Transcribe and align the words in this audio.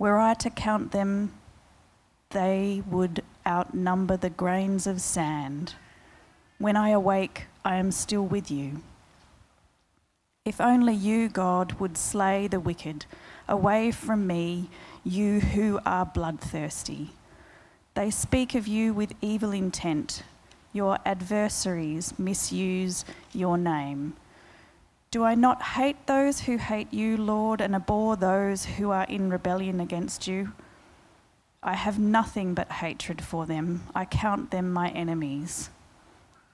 Were 0.00 0.18
I 0.18 0.32
to 0.32 0.48
count 0.48 0.92
them, 0.92 1.34
they 2.30 2.82
would 2.88 3.22
outnumber 3.46 4.16
the 4.16 4.30
grains 4.30 4.86
of 4.86 4.98
sand. 4.98 5.74
When 6.56 6.74
I 6.74 6.88
awake, 6.88 7.48
I 7.66 7.76
am 7.76 7.92
still 7.92 8.24
with 8.24 8.50
you. 8.50 8.80
If 10.46 10.58
only 10.58 10.94
you, 10.94 11.28
God, 11.28 11.74
would 11.74 11.98
slay 11.98 12.48
the 12.48 12.58
wicked, 12.58 13.04
away 13.46 13.90
from 13.90 14.26
me, 14.26 14.70
you 15.04 15.40
who 15.40 15.78
are 15.84 16.06
bloodthirsty. 16.06 17.10
They 17.92 18.10
speak 18.10 18.54
of 18.54 18.66
you 18.66 18.94
with 18.94 19.12
evil 19.20 19.52
intent. 19.52 20.22
Your 20.72 20.96
adversaries 21.04 22.18
misuse 22.18 23.04
your 23.34 23.58
name. 23.58 24.14
Do 25.12 25.24
I 25.24 25.34
not 25.34 25.60
hate 25.60 26.06
those 26.06 26.42
who 26.42 26.56
hate 26.56 26.94
you, 26.94 27.16
Lord, 27.16 27.60
and 27.60 27.74
abhor 27.74 28.14
those 28.14 28.64
who 28.64 28.92
are 28.92 29.06
in 29.06 29.28
rebellion 29.28 29.80
against 29.80 30.28
you? 30.28 30.52
I 31.64 31.74
have 31.74 31.98
nothing 31.98 32.54
but 32.54 32.70
hatred 32.70 33.20
for 33.20 33.44
them. 33.44 33.82
I 33.92 34.04
count 34.04 34.52
them 34.52 34.72
my 34.72 34.90
enemies. 34.90 35.70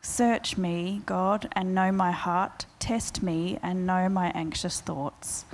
Search 0.01 0.57
me, 0.57 1.03
God, 1.05 1.51
and 1.53 1.75
know 1.75 1.93
my 1.93 2.13
heart. 2.13 2.65
Test 2.79 3.23
me 3.23 3.59
and 3.63 3.87
know 3.87 4.09
my 4.09 4.29
anxious 4.35 4.81
thoughts. 4.81 5.45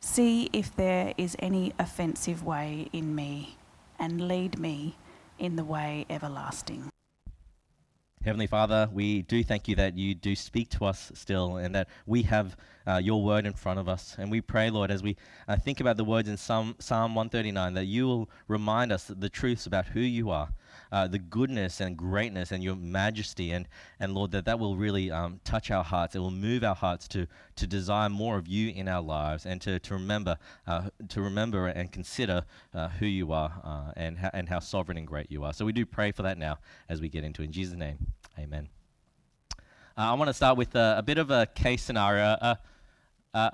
See 0.00 0.48
if 0.54 0.74
there 0.74 1.12
is 1.18 1.36
any 1.38 1.74
offensive 1.78 2.42
way 2.42 2.88
in 2.94 3.14
me, 3.14 3.58
and 3.98 4.26
lead 4.26 4.58
me 4.58 4.96
in 5.38 5.56
the 5.56 5.64
way 5.64 6.06
everlasting. 6.08 6.88
Heavenly 8.26 8.48
Father, 8.48 8.90
we 8.92 9.22
do 9.22 9.44
thank 9.44 9.68
you 9.68 9.76
that 9.76 9.96
you 9.96 10.12
do 10.12 10.34
speak 10.34 10.68
to 10.70 10.84
us 10.84 11.12
still 11.14 11.58
and 11.58 11.72
that 11.76 11.86
we 12.06 12.22
have 12.22 12.56
uh, 12.84 12.96
your 12.96 13.22
word 13.22 13.46
in 13.46 13.52
front 13.52 13.78
of 13.78 13.88
us. 13.88 14.16
And 14.18 14.32
we 14.32 14.40
pray, 14.40 14.68
Lord, 14.68 14.90
as 14.90 15.00
we 15.00 15.16
uh, 15.46 15.54
think 15.54 15.78
about 15.78 15.96
the 15.96 16.02
words 16.02 16.28
in 16.28 16.36
Psalm, 16.36 16.74
Psalm 16.80 17.14
139, 17.14 17.74
that 17.74 17.84
you 17.84 18.08
will 18.08 18.28
remind 18.48 18.90
us 18.90 19.04
the 19.16 19.28
truths 19.28 19.66
about 19.66 19.86
who 19.86 20.00
you 20.00 20.30
are, 20.30 20.48
uh, 20.92 21.06
the 21.06 21.18
goodness 21.18 21.80
and 21.80 21.96
greatness 21.96 22.52
and 22.52 22.62
your 22.62 22.76
majesty. 22.76 23.50
And, 23.50 23.68
and 24.00 24.14
Lord, 24.14 24.30
that 24.32 24.44
that 24.44 24.58
will 24.58 24.76
really 24.76 25.10
um, 25.10 25.40
touch 25.44 25.70
our 25.70 25.84
hearts. 25.84 26.14
It 26.14 26.20
will 26.20 26.30
move 26.30 26.64
our 26.64 26.74
hearts 26.74 27.08
to, 27.08 27.26
to 27.56 27.66
desire 27.66 28.08
more 28.08 28.36
of 28.36 28.46
you 28.48 28.70
in 28.70 28.88
our 28.88 29.02
lives 29.02 29.46
and 29.46 29.60
to, 29.62 29.78
to 29.80 29.94
remember 29.94 30.38
uh, 30.66 30.90
to 31.08 31.20
remember 31.20 31.66
and 31.66 31.90
consider 31.92 32.44
uh, 32.74 32.88
who 32.88 33.06
you 33.06 33.32
are 33.32 33.60
uh, 33.64 33.92
and, 33.96 34.18
ha- 34.18 34.30
and 34.32 34.48
how 34.48 34.58
sovereign 34.58 34.98
and 34.98 35.06
great 35.06 35.30
you 35.30 35.44
are. 35.44 35.52
So 35.52 35.64
we 35.64 35.72
do 35.72 35.86
pray 35.86 36.12
for 36.12 36.22
that 36.22 36.38
now 36.38 36.58
as 36.88 37.00
we 37.00 37.08
get 37.08 37.24
into 37.24 37.42
it. 37.42 37.46
In 37.46 37.52
Jesus' 37.52 37.76
name, 37.76 37.98
amen. 38.38 38.68
Uh, 39.98 40.10
I 40.10 40.14
want 40.14 40.28
to 40.28 40.34
start 40.34 40.58
with 40.58 40.74
a 40.74 41.02
bit 41.04 41.18
of 41.18 41.30
a 41.30 41.46
case 41.46 41.82
scenario. 41.82 42.24
Uh, 42.24 42.54
uh, 43.32 43.50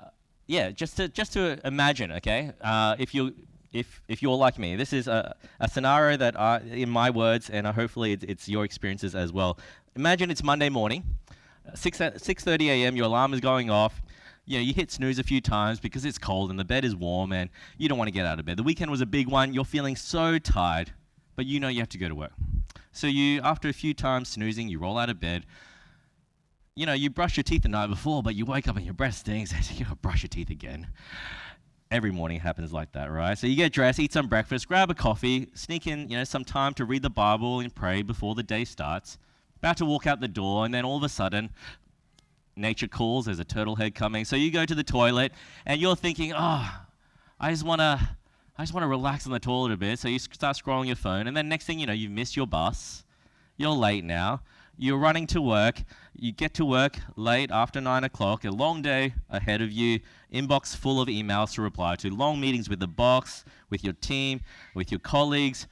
yeah, 0.47 0.71
just 0.71 0.97
to 0.97 1.07
just 1.07 1.33
to 1.33 1.59
imagine, 1.65 2.11
okay, 2.11 2.51
if 2.99 3.15
you 3.15 3.33
if 3.73 4.01
if 4.07 4.21
you're 4.21 4.37
like 4.37 4.59
me, 4.59 4.75
this 4.75 4.93
is 4.93 5.07
a, 5.07 5.35
a 5.59 5.67
scenario 5.67 6.15
that 6.17 6.39
I, 6.39 6.59
in 6.59 6.89
my 6.89 7.09
words, 7.09 7.49
and 7.49 7.65
hopefully 7.67 8.13
it's, 8.13 8.23
it's 8.23 8.47
your 8.47 8.63
experiences 8.63 9.15
as 9.15 9.33
well. 9.33 9.57
Imagine 9.95 10.31
it's 10.31 10.43
Monday 10.43 10.69
morning, 10.69 11.03
uh, 11.67 11.75
six 11.75 11.99
uh, 11.99 12.17
six 12.17 12.43
thirty 12.43 12.69
a.m. 12.69 12.95
Your 12.95 13.07
alarm 13.07 13.33
is 13.33 13.39
going 13.39 13.69
off. 13.69 14.01
You 14.45 14.57
know, 14.57 14.63
you 14.63 14.73
hit 14.73 14.91
snooze 14.91 15.19
a 15.19 15.23
few 15.23 15.41
times 15.41 15.79
because 15.79 16.05
it's 16.05 16.17
cold 16.17 16.49
and 16.49 16.59
the 16.59 16.65
bed 16.65 16.83
is 16.83 16.95
warm 16.95 17.31
and 17.31 17.49
you 17.77 17.87
don't 17.87 17.97
want 17.97 18.09
to 18.09 18.11
get 18.13 18.25
out 18.25 18.39
of 18.39 18.45
bed. 18.45 18.57
The 18.57 18.63
weekend 18.63 18.91
was 18.91 18.99
a 18.99 19.05
big 19.05 19.29
one. 19.29 19.53
You're 19.53 19.63
feeling 19.63 19.95
so 19.95 20.37
tired, 20.37 20.91
but 21.35 21.45
you 21.45 21.59
know 21.59 21.69
you 21.69 21.79
have 21.79 21.89
to 21.89 21.97
go 21.97 22.09
to 22.09 22.15
work. 22.15 22.33
So 22.91 23.07
you, 23.07 23.41
after 23.41 23.69
a 23.69 23.73
few 23.73 23.93
times 23.93 24.29
snoozing, 24.29 24.69
you 24.69 24.79
roll 24.79 24.97
out 24.97 25.09
of 25.09 25.19
bed. 25.19 25.45
You 26.75 26.85
know, 26.85 26.93
you 26.93 27.09
brush 27.09 27.37
your 27.37 27.43
teeth 27.43 27.63
the 27.63 27.69
night 27.69 27.87
before, 27.87 28.21
but 28.21 28.35
you 28.35 28.45
wake 28.45 28.67
up 28.67 28.75
and 28.75 28.85
your 28.85 28.93
breath 28.93 29.15
stinks. 29.15 29.53
you 29.79 29.85
gotta 29.85 29.95
brush 29.95 30.23
your 30.23 30.29
teeth 30.29 30.49
again. 30.49 30.87
Every 31.93 32.09
morning 32.09 32.39
happens 32.39 32.73
like 32.73 32.91
that, 32.93 33.11
right? 33.11 33.37
So 33.37 33.45
you 33.45 33.55
get 33.55 33.71
dressed, 33.71 33.99
eat 33.99 34.11
some 34.11 34.25
breakfast, 34.25 34.67
grab 34.67 34.89
a 34.89 34.95
coffee, 34.95 35.49
sneak 35.53 35.85
in, 35.85 36.09
you 36.09 36.17
know, 36.17 36.23
some 36.23 36.43
time 36.43 36.73
to 36.73 36.85
read 36.85 37.03
the 37.03 37.09
Bible 37.11 37.59
and 37.59 37.73
pray 37.73 38.01
before 38.01 38.33
the 38.33 38.41
day 38.41 38.65
starts. 38.65 39.19
About 39.59 39.77
to 39.77 39.85
walk 39.85 40.07
out 40.07 40.19
the 40.19 40.27
door, 40.27 40.65
and 40.65 40.73
then 40.73 40.85
all 40.85 40.97
of 40.97 41.03
a 41.03 41.07
sudden, 41.07 41.51
nature 42.55 42.87
calls. 42.87 43.25
There's 43.25 43.37
a 43.37 43.45
turtle 43.45 43.75
head 43.75 43.93
coming. 43.93 44.25
So 44.25 44.35
you 44.35 44.49
go 44.49 44.65
to 44.65 44.73
the 44.73 44.83
toilet, 44.83 45.33
and 45.67 45.79
you're 45.79 45.95
thinking, 45.95 46.33
oh, 46.35 46.81
I 47.39 47.51
just 47.51 47.63
wanna, 47.63 48.17
I 48.57 48.63
just 48.63 48.73
wanna 48.73 48.87
relax 48.87 49.27
on 49.27 49.31
the 49.31 49.39
toilet 49.39 49.71
a 49.71 49.77
bit. 49.77 49.99
So 49.99 50.07
you 50.07 50.17
start 50.17 50.57
scrolling 50.57 50.87
your 50.87 50.95
phone, 50.95 51.27
and 51.27 51.37
then 51.37 51.47
next 51.47 51.65
thing 51.65 51.77
you 51.77 51.85
know, 51.85 51.93
you've 51.93 52.11
missed 52.11 52.35
your 52.35 52.47
bus. 52.47 53.03
You're 53.55 53.69
late 53.69 54.03
now. 54.03 54.41
You're 54.79 54.97
running 54.97 55.27
to 55.27 55.43
work. 55.43 55.83
You 56.15 56.31
get 56.31 56.53
to 56.55 56.65
work 56.65 56.99
late 57.15 57.49
after 57.51 57.81
nine 57.81 58.03
o'clock. 58.03 58.45
A 58.45 58.51
long 58.51 58.81
day 58.81 59.13
ahead 59.29 59.61
of 59.61 59.71
you. 59.71 59.99
Inbox 60.31 60.75
full 60.75 61.01
of 61.01 61.07
emails 61.07 61.53
to 61.55 61.61
reply 61.61 61.95
to. 61.97 62.09
Long 62.09 62.39
meetings 62.39 62.69
with 62.69 62.79
the 62.79 62.87
boss, 62.87 63.43
with 63.69 63.83
your 63.83 63.93
team, 63.93 64.41
with 64.75 64.91
your 64.91 64.99
colleagues. 64.99 65.67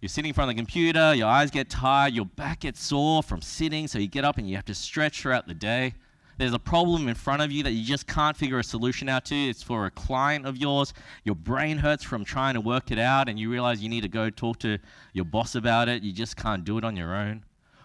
You're 0.00 0.08
sitting 0.08 0.28
in 0.28 0.34
front 0.34 0.50
of 0.50 0.56
the 0.56 0.60
computer, 0.60 1.14
your 1.14 1.28
eyes 1.28 1.50
get 1.50 1.70
tired, 1.70 2.12
your 2.12 2.26
back 2.26 2.60
gets 2.60 2.82
sore 2.82 3.22
from 3.22 3.40
sitting, 3.40 3.88
so 3.88 3.98
you 3.98 4.06
get 4.06 4.26
up 4.26 4.36
and 4.36 4.48
you 4.48 4.54
have 4.56 4.64
to 4.66 4.74
stretch 4.74 5.22
throughout 5.22 5.46
the 5.46 5.54
day. 5.54 5.94
There's 6.36 6.52
a 6.52 6.58
problem 6.58 7.08
in 7.08 7.14
front 7.14 7.40
of 7.40 7.50
you 7.50 7.62
that 7.62 7.72
you 7.72 7.82
just 7.82 8.06
can't 8.06 8.36
figure 8.36 8.58
a 8.58 8.64
solution 8.64 9.08
out 9.08 9.24
to. 9.26 9.34
It's 9.34 9.62
for 9.62 9.86
a 9.86 9.90
client 9.90 10.44
of 10.44 10.58
yours. 10.58 10.92
Your 11.24 11.34
brain 11.34 11.78
hurts 11.78 12.04
from 12.04 12.26
trying 12.26 12.54
to 12.54 12.60
work 12.60 12.90
it 12.90 12.98
out, 12.98 13.30
and 13.30 13.38
you 13.38 13.50
realize 13.50 13.82
you 13.82 13.88
need 13.88 14.02
to 14.02 14.08
go 14.08 14.28
talk 14.28 14.58
to 14.58 14.78
your 15.14 15.24
boss 15.24 15.54
about 15.54 15.88
it. 15.88 16.02
You 16.02 16.12
just 16.12 16.36
can't 16.36 16.62
do 16.62 16.76
it 16.76 16.84
on 16.84 16.94
your 16.94 17.14
own. 17.14 17.44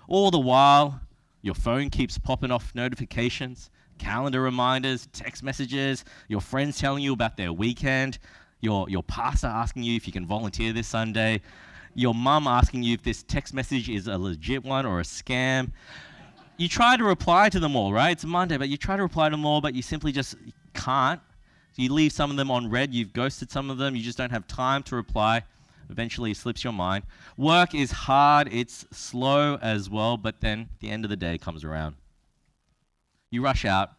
All 0.09 0.31
the 0.31 0.39
while, 0.39 0.99
your 1.41 1.55
phone 1.55 1.89
keeps 1.89 2.17
popping 2.17 2.51
off 2.51 2.73
notifications, 2.75 3.69
calendar 3.97 4.41
reminders, 4.41 5.07
text 5.13 5.43
messages, 5.43 6.05
your 6.27 6.41
friends 6.41 6.77
telling 6.79 7.03
you 7.03 7.13
about 7.13 7.37
their 7.37 7.53
weekend, 7.53 8.19
your, 8.61 8.89
your 8.89 9.03
pastor 9.03 9.47
asking 9.47 9.83
you 9.83 9.95
if 9.95 10.05
you 10.07 10.13
can 10.13 10.25
volunteer 10.25 10.73
this 10.73 10.87
Sunday, 10.87 11.41
your 11.93 12.13
mum 12.13 12.47
asking 12.47 12.83
you 12.83 12.93
if 12.93 13.03
this 13.03 13.23
text 13.23 13.53
message 13.53 13.89
is 13.89 14.07
a 14.07 14.17
legit 14.17 14.63
one 14.63 14.85
or 14.85 14.99
a 14.99 15.03
scam. 15.03 15.71
You 16.57 16.67
try 16.67 16.95
to 16.95 17.03
reply 17.03 17.49
to 17.49 17.59
them 17.59 17.75
all, 17.75 17.91
right? 17.91 18.11
It's 18.11 18.25
Monday, 18.25 18.57
but 18.57 18.69
you 18.69 18.77
try 18.77 18.95
to 18.95 19.01
reply 19.01 19.29
to 19.29 19.33
them 19.33 19.45
all, 19.45 19.61
but 19.61 19.73
you 19.73 19.81
simply 19.81 20.11
just 20.11 20.35
can't. 20.73 21.19
You 21.75 21.91
leave 21.91 22.11
some 22.11 22.29
of 22.29 22.37
them 22.37 22.51
on 22.51 22.69
read, 22.69 22.93
you've 22.93 23.13
ghosted 23.13 23.49
some 23.49 23.69
of 23.69 23.77
them, 23.77 23.95
you 23.95 24.03
just 24.03 24.17
don't 24.17 24.31
have 24.31 24.45
time 24.47 24.83
to 24.83 24.95
reply. 24.95 25.43
Eventually, 25.89 26.31
it 26.31 26.37
slips 26.37 26.63
your 26.63 26.73
mind. 26.73 27.03
Work 27.37 27.73
is 27.75 27.91
hard, 27.91 28.47
it's 28.51 28.85
slow 28.91 29.57
as 29.61 29.89
well, 29.89 30.17
but 30.17 30.41
then 30.41 30.69
the 30.79 30.89
end 30.89 31.05
of 31.05 31.09
the 31.09 31.17
day 31.17 31.37
comes 31.37 31.63
around. 31.63 31.95
You 33.29 33.41
rush 33.41 33.65
out, 33.65 33.93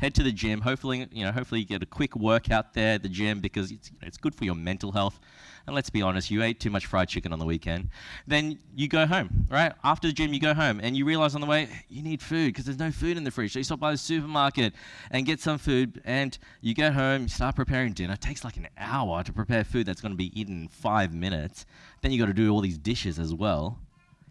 head 0.00 0.14
to 0.14 0.22
the 0.22 0.32
gym. 0.32 0.62
Hopefully, 0.62 1.06
you 1.12 1.24
know, 1.24 1.32
hopefully 1.32 1.60
you 1.60 1.66
get 1.66 1.82
a 1.82 1.86
quick 1.86 2.16
workout 2.16 2.74
there 2.74 2.94
at 2.94 3.02
the 3.02 3.08
gym 3.08 3.40
because 3.40 3.70
it's, 3.70 3.90
you 3.90 3.98
know, 4.00 4.06
it's 4.06 4.16
good 4.16 4.34
for 4.34 4.44
your 4.44 4.54
mental 4.54 4.92
health. 4.92 5.20
And 5.66 5.74
let's 5.76 5.90
be 5.90 6.00
honest, 6.02 6.30
you 6.30 6.42
ate 6.42 6.58
too 6.58 6.70
much 6.70 6.86
fried 6.86 7.08
chicken 7.08 7.32
on 7.32 7.38
the 7.38 7.44
weekend. 7.44 7.90
Then 8.26 8.58
you 8.74 8.88
go 8.88 9.06
home, 9.06 9.46
right? 9.50 9.72
After 9.84 10.08
the 10.08 10.14
gym, 10.14 10.32
you 10.32 10.40
go 10.40 10.54
home 10.54 10.80
and 10.82 10.96
you 10.96 11.04
realize 11.04 11.34
on 11.34 11.42
the 11.42 11.46
way 11.46 11.68
you 11.88 12.02
need 12.02 12.22
food 12.22 12.48
because 12.48 12.64
there's 12.64 12.78
no 12.78 12.90
food 12.90 13.16
in 13.16 13.24
the 13.24 13.30
fridge. 13.30 13.52
So 13.52 13.58
you 13.58 13.64
stop 13.64 13.78
by 13.78 13.92
the 13.92 13.98
supermarket 13.98 14.72
and 15.10 15.26
get 15.26 15.40
some 15.40 15.58
food. 15.58 16.00
And 16.04 16.36
you 16.62 16.74
get 16.74 16.94
home, 16.94 17.22
you 17.22 17.28
start 17.28 17.56
preparing 17.56 17.92
dinner. 17.92 18.14
It 18.14 18.20
takes 18.20 18.42
like 18.42 18.56
an 18.56 18.68
hour 18.78 19.22
to 19.22 19.32
prepare 19.32 19.64
food 19.64 19.86
that's 19.86 20.00
going 20.00 20.12
to 20.12 20.16
be 20.16 20.38
eaten 20.38 20.62
in 20.62 20.68
five 20.68 21.12
minutes. 21.12 21.66
Then 22.00 22.10
you 22.10 22.18
got 22.18 22.26
to 22.26 22.34
do 22.34 22.50
all 22.50 22.62
these 22.62 22.78
dishes 22.78 23.18
as 23.18 23.34
well. 23.34 23.78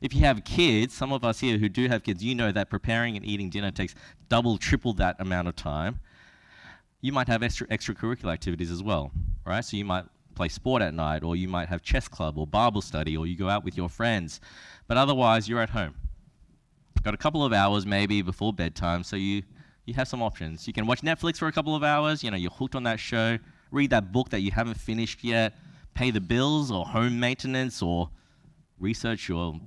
If 0.01 0.13
you 0.13 0.21
have 0.21 0.43
kids, 0.45 0.93
some 0.93 1.11
of 1.11 1.25
us 1.25 1.39
here 1.39 1.57
who 1.57 1.67
do 1.67 1.87
have 1.89 2.03
kids, 2.03 2.23
you 2.23 2.33
know 2.33 2.51
that 2.51 2.69
preparing 2.69 3.17
and 3.17 3.25
eating 3.25 3.49
dinner 3.49 3.71
takes 3.71 3.95
double, 4.29 4.57
triple 4.57 4.93
that 4.93 5.17
amount 5.19 5.47
of 5.47 5.55
time. 5.55 5.99
You 7.01 7.11
might 7.11 7.27
have 7.27 7.43
extra 7.43 7.67
extracurricular 7.67 8.33
activities 8.33 8.71
as 8.71 8.81
well, 8.81 9.11
right? 9.45 9.63
So 9.63 9.77
you 9.77 9.85
might 9.85 10.05
play 10.35 10.47
sport 10.47 10.81
at 10.81 10.93
night, 10.93 11.23
or 11.23 11.35
you 11.35 11.49
might 11.49 11.67
have 11.67 11.81
chess 11.81 12.07
club 12.07 12.37
or 12.37 12.47
Bible 12.47 12.81
study, 12.81 13.17
or 13.17 13.27
you 13.27 13.35
go 13.35 13.49
out 13.49 13.65
with 13.65 13.75
your 13.75 13.89
friends. 13.89 14.39
But 14.87 14.97
otherwise, 14.97 15.49
you're 15.49 15.61
at 15.61 15.71
home. 15.71 15.95
Got 17.03 17.13
a 17.13 17.17
couple 17.17 17.43
of 17.43 17.53
hours 17.53 17.85
maybe 17.85 18.21
before 18.21 18.53
bedtime, 18.53 19.03
so 19.03 19.15
you 19.15 19.43
you 19.85 19.93
have 19.95 20.07
some 20.07 20.21
options. 20.21 20.67
You 20.67 20.73
can 20.73 20.85
watch 20.85 21.01
Netflix 21.01 21.37
for 21.37 21.47
a 21.47 21.51
couple 21.51 21.75
of 21.75 21.83
hours. 21.83 22.23
You 22.23 22.31
know, 22.31 22.37
you're 22.37 22.51
hooked 22.51 22.75
on 22.75 22.83
that 22.83 22.99
show. 22.99 23.37
Read 23.71 23.89
that 23.89 24.11
book 24.11 24.29
that 24.29 24.41
you 24.41 24.51
haven't 24.51 24.79
finished 24.79 25.23
yet. 25.23 25.57
Pay 25.93 26.11
the 26.11 26.21
bills 26.21 26.71
or 26.71 26.85
home 26.85 27.19
maintenance 27.19 27.81
or 27.81 28.09
research 28.79 29.27
your 29.27 29.59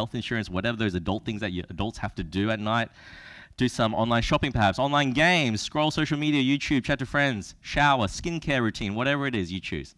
health 0.00 0.14
insurance, 0.14 0.48
whatever 0.48 0.78
those 0.78 0.94
adult 0.94 1.26
things 1.26 1.42
that 1.42 1.52
you 1.52 1.62
adults 1.68 1.98
have 1.98 2.14
to 2.14 2.24
do 2.24 2.50
at 2.50 2.58
night. 2.58 2.88
Do 3.58 3.68
some 3.68 3.94
online 3.94 4.22
shopping, 4.22 4.50
perhaps, 4.50 4.78
online 4.78 5.10
games, 5.10 5.60
scroll 5.60 5.90
social 5.90 6.18
media, 6.18 6.42
YouTube, 6.42 6.84
chat 6.84 6.98
to 7.00 7.04
friends, 7.04 7.54
shower, 7.60 8.06
skincare 8.06 8.62
routine, 8.62 8.94
whatever 8.94 9.26
it 9.26 9.34
is 9.34 9.52
you 9.52 9.60
choose. 9.60 9.94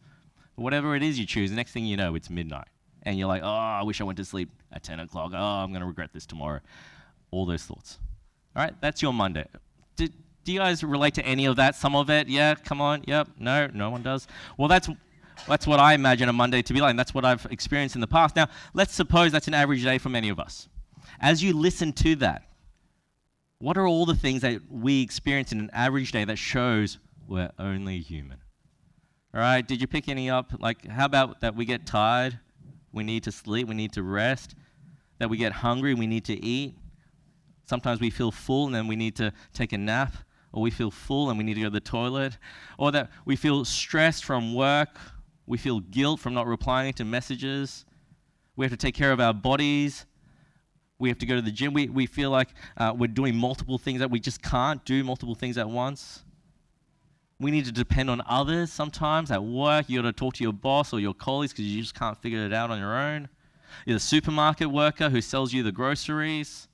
Whatever 0.56 0.96
it 0.96 1.04
is 1.04 1.20
you 1.20 1.24
choose, 1.24 1.50
the 1.50 1.56
next 1.56 1.70
thing 1.70 1.86
you 1.86 1.96
know, 1.96 2.16
it's 2.16 2.28
midnight. 2.28 2.66
And 3.04 3.16
you're 3.16 3.28
like, 3.28 3.42
oh, 3.44 3.46
I 3.46 3.84
wish 3.84 4.00
I 4.00 4.04
went 4.04 4.16
to 4.16 4.24
sleep 4.24 4.50
at 4.72 4.82
10 4.82 4.98
o'clock. 4.98 5.30
Oh, 5.32 5.38
I'm 5.38 5.70
going 5.70 5.82
to 5.82 5.86
regret 5.86 6.10
this 6.12 6.26
tomorrow. 6.26 6.58
All 7.30 7.46
those 7.46 7.62
thoughts. 7.62 8.00
All 8.56 8.64
right, 8.64 8.74
that's 8.80 9.02
your 9.02 9.12
Monday. 9.12 9.46
Do, 9.94 10.08
do 10.42 10.52
you 10.52 10.58
guys 10.58 10.82
relate 10.82 11.14
to 11.14 11.24
any 11.24 11.44
of 11.44 11.54
that? 11.56 11.76
Some 11.76 11.94
of 11.94 12.10
it? 12.10 12.26
Yeah, 12.28 12.56
come 12.56 12.80
on. 12.80 13.04
Yep. 13.06 13.28
No, 13.38 13.68
no 13.72 13.90
one 13.90 14.02
does. 14.02 14.26
Well, 14.58 14.66
that's 14.66 14.88
that's 15.46 15.66
what 15.66 15.80
I 15.80 15.94
imagine 15.94 16.28
a 16.28 16.32
Monday 16.32 16.62
to 16.62 16.72
be 16.72 16.80
like. 16.80 16.90
And 16.90 16.98
that's 16.98 17.14
what 17.14 17.24
I've 17.24 17.46
experienced 17.50 17.94
in 17.94 18.00
the 18.00 18.06
past. 18.06 18.36
Now, 18.36 18.48
let's 18.74 18.94
suppose 18.94 19.32
that's 19.32 19.48
an 19.48 19.54
average 19.54 19.82
day 19.82 19.98
for 19.98 20.08
many 20.08 20.28
of 20.28 20.38
us. 20.38 20.68
As 21.20 21.42
you 21.42 21.52
listen 21.52 21.92
to 21.94 22.16
that, 22.16 22.48
what 23.58 23.78
are 23.78 23.86
all 23.86 24.06
the 24.06 24.16
things 24.16 24.42
that 24.42 24.60
we 24.68 25.02
experience 25.02 25.52
in 25.52 25.60
an 25.60 25.70
average 25.72 26.10
day 26.10 26.24
that 26.24 26.36
shows 26.36 26.98
we're 27.28 27.52
only 27.58 28.00
human? 28.00 28.38
All 29.34 29.40
right, 29.40 29.66
did 29.66 29.80
you 29.80 29.86
pick 29.86 30.08
any 30.08 30.28
up? 30.28 30.52
Like, 30.58 30.86
how 30.86 31.06
about 31.06 31.40
that 31.40 31.54
we 31.54 31.64
get 31.64 31.86
tired, 31.86 32.38
we 32.92 33.02
need 33.04 33.22
to 33.22 33.32
sleep, 33.32 33.68
we 33.68 33.74
need 33.74 33.92
to 33.92 34.02
rest, 34.02 34.54
that 35.18 35.30
we 35.30 35.36
get 35.36 35.52
hungry, 35.52 35.94
we 35.94 36.06
need 36.06 36.24
to 36.24 36.44
eat. 36.44 36.76
Sometimes 37.64 38.00
we 38.00 38.10
feel 38.10 38.30
full 38.30 38.66
and 38.66 38.74
then 38.74 38.88
we 38.88 38.96
need 38.96 39.16
to 39.16 39.32
take 39.54 39.72
a 39.72 39.78
nap, 39.78 40.12
or 40.52 40.60
we 40.60 40.70
feel 40.70 40.90
full 40.90 41.30
and 41.30 41.38
we 41.38 41.44
need 41.44 41.54
to 41.54 41.60
go 41.60 41.66
to 41.68 41.70
the 41.70 41.80
toilet, 41.80 42.36
or 42.76 42.90
that 42.92 43.10
we 43.24 43.36
feel 43.36 43.64
stressed 43.64 44.24
from 44.24 44.54
work 44.54 44.98
we 45.46 45.58
feel 45.58 45.80
guilt 45.80 46.20
from 46.20 46.34
not 46.34 46.46
replying 46.46 46.92
to 46.94 47.04
messages. 47.04 47.84
We 48.56 48.64
have 48.64 48.70
to 48.70 48.76
take 48.76 48.94
care 48.94 49.12
of 49.12 49.20
our 49.20 49.34
bodies. 49.34 50.06
We 50.98 51.08
have 51.08 51.18
to 51.18 51.26
go 51.26 51.34
to 51.34 51.42
the 51.42 51.50
gym. 51.50 51.74
We, 51.74 51.88
we 51.88 52.06
feel 52.06 52.30
like 52.30 52.48
uh, 52.76 52.94
we're 52.96 53.08
doing 53.08 53.36
multiple 53.36 53.78
things 53.78 53.98
that 54.00 54.10
we 54.10 54.20
just 54.20 54.42
can't 54.42 54.84
do 54.84 55.02
multiple 55.02 55.34
things 55.34 55.58
at 55.58 55.68
once. 55.68 56.22
We 57.40 57.50
need 57.50 57.64
to 57.64 57.72
depend 57.72 58.08
on 58.08 58.22
others 58.26 58.72
sometimes 58.72 59.32
at 59.32 59.42
work. 59.42 59.88
You 59.88 60.00
got 60.00 60.08
to 60.08 60.12
talk 60.12 60.34
to 60.34 60.44
your 60.44 60.52
boss 60.52 60.92
or 60.92 61.00
your 61.00 61.14
colleagues 61.14 61.52
because 61.52 61.64
you 61.64 61.80
just 61.80 61.94
can't 61.94 62.16
figure 62.22 62.46
it 62.46 62.52
out 62.52 62.70
on 62.70 62.78
your 62.78 62.96
own. 62.96 63.28
You're 63.84 63.96
the 63.96 64.00
supermarket 64.00 64.70
worker 64.70 65.10
who 65.10 65.20
sells 65.20 65.52
you 65.52 65.64
the 65.64 65.72
groceries, 65.72 66.68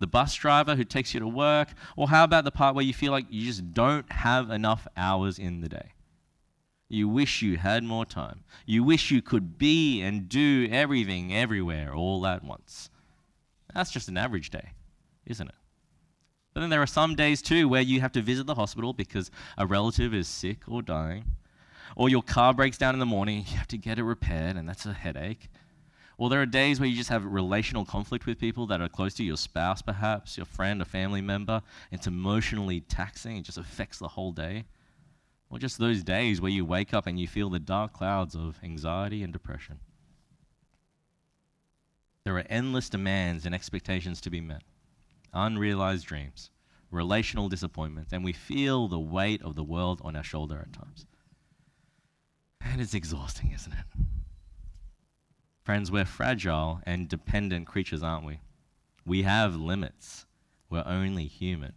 the 0.00 0.06
bus 0.08 0.34
driver 0.34 0.74
who 0.74 0.82
takes 0.82 1.14
you 1.14 1.20
to 1.20 1.28
work, 1.28 1.68
or 1.96 2.08
how 2.08 2.24
about 2.24 2.44
the 2.44 2.50
part 2.50 2.74
where 2.74 2.84
you 2.84 2.94
feel 2.94 3.12
like 3.12 3.26
you 3.30 3.46
just 3.46 3.74
don't 3.74 4.10
have 4.10 4.50
enough 4.50 4.88
hours 4.96 5.38
in 5.38 5.60
the 5.60 5.68
day? 5.68 5.92
You 6.88 7.08
wish 7.08 7.42
you 7.42 7.56
had 7.56 7.82
more 7.82 8.04
time. 8.04 8.44
You 8.64 8.84
wish 8.84 9.10
you 9.10 9.20
could 9.20 9.58
be 9.58 10.00
and 10.02 10.28
do 10.28 10.68
everything 10.70 11.34
everywhere 11.34 11.92
all 11.94 12.26
at 12.26 12.44
once. 12.44 12.90
That's 13.74 13.90
just 13.90 14.08
an 14.08 14.16
average 14.16 14.50
day, 14.50 14.70
isn't 15.26 15.48
it? 15.48 15.54
But 16.54 16.60
then 16.60 16.70
there 16.70 16.80
are 16.80 16.86
some 16.86 17.14
days 17.14 17.42
too 17.42 17.68
where 17.68 17.82
you 17.82 18.00
have 18.00 18.12
to 18.12 18.22
visit 18.22 18.46
the 18.46 18.54
hospital 18.54 18.92
because 18.92 19.30
a 19.58 19.66
relative 19.66 20.14
is 20.14 20.28
sick 20.28 20.60
or 20.68 20.80
dying, 20.80 21.24
or 21.96 22.08
your 22.08 22.22
car 22.22 22.54
breaks 22.54 22.78
down 22.78 22.94
in 22.94 23.00
the 23.00 23.06
morning, 23.06 23.44
you 23.46 23.58
have 23.58 23.68
to 23.68 23.78
get 23.78 23.98
it 23.98 24.04
repaired, 24.04 24.56
and 24.56 24.68
that's 24.68 24.86
a 24.86 24.92
headache. 24.92 25.48
Or 26.18 26.30
there 26.30 26.40
are 26.40 26.46
days 26.46 26.80
where 26.80 26.88
you 26.88 26.96
just 26.96 27.10
have 27.10 27.26
relational 27.26 27.84
conflict 27.84 28.24
with 28.24 28.38
people 28.38 28.66
that 28.68 28.80
are 28.80 28.88
close 28.88 29.12
to 29.14 29.22
you, 29.22 29.28
your 29.28 29.36
spouse 29.36 29.82
perhaps, 29.82 30.38
your 30.38 30.46
friend, 30.46 30.80
a 30.80 30.86
family 30.86 31.20
member. 31.20 31.60
It's 31.90 32.06
emotionally 32.06 32.80
taxing, 32.80 33.36
it 33.36 33.44
just 33.44 33.58
affects 33.58 33.98
the 33.98 34.08
whole 34.08 34.32
day. 34.32 34.64
Or 35.48 35.58
just 35.58 35.78
those 35.78 36.02
days 36.02 36.40
where 36.40 36.50
you 36.50 36.64
wake 36.64 36.92
up 36.92 37.06
and 37.06 37.18
you 37.18 37.28
feel 37.28 37.50
the 37.50 37.58
dark 37.58 37.92
clouds 37.92 38.34
of 38.34 38.58
anxiety 38.62 39.22
and 39.22 39.32
depression. 39.32 39.78
There 42.24 42.36
are 42.36 42.44
endless 42.50 42.88
demands 42.88 43.46
and 43.46 43.54
expectations 43.54 44.20
to 44.22 44.30
be 44.30 44.40
met, 44.40 44.62
unrealized 45.32 46.06
dreams, 46.06 46.50
relational 46.90 47.48
disappointments, 47.48 48.12
and 48.12 48.24
we 48.24 48.32
feel 48.32 48.88
the 48.88 48.98
weight 48.98 49.42
of 49.42 49.54
the 49.54 49.62
world 49.62 50.00
on 50.02 50.16
our 50.16 50.24
shoulder 50.24 50.58
at 50.58 50.72
times. 50.72 51.06
And 52.60 52.80
it's 52.80 52.94
exhausting, 52.94 53.52
isn't 53.52 53.72
it? 53.72 53.84
Friends, 55.62 55.90
we're 55.90 56.04
fragile 56.04 56.80
and 56.84 57.08
dependent 57.08 57.66
creatures, 57.66 58.02
aren't 58.02 58.26
we? 58.26 58.40
We 59.04 59.22
have 59.22 59.54
limits. 59.54 60.26
We're 60.68 60.84
only 60.84 61.26
human. 61.26 61.74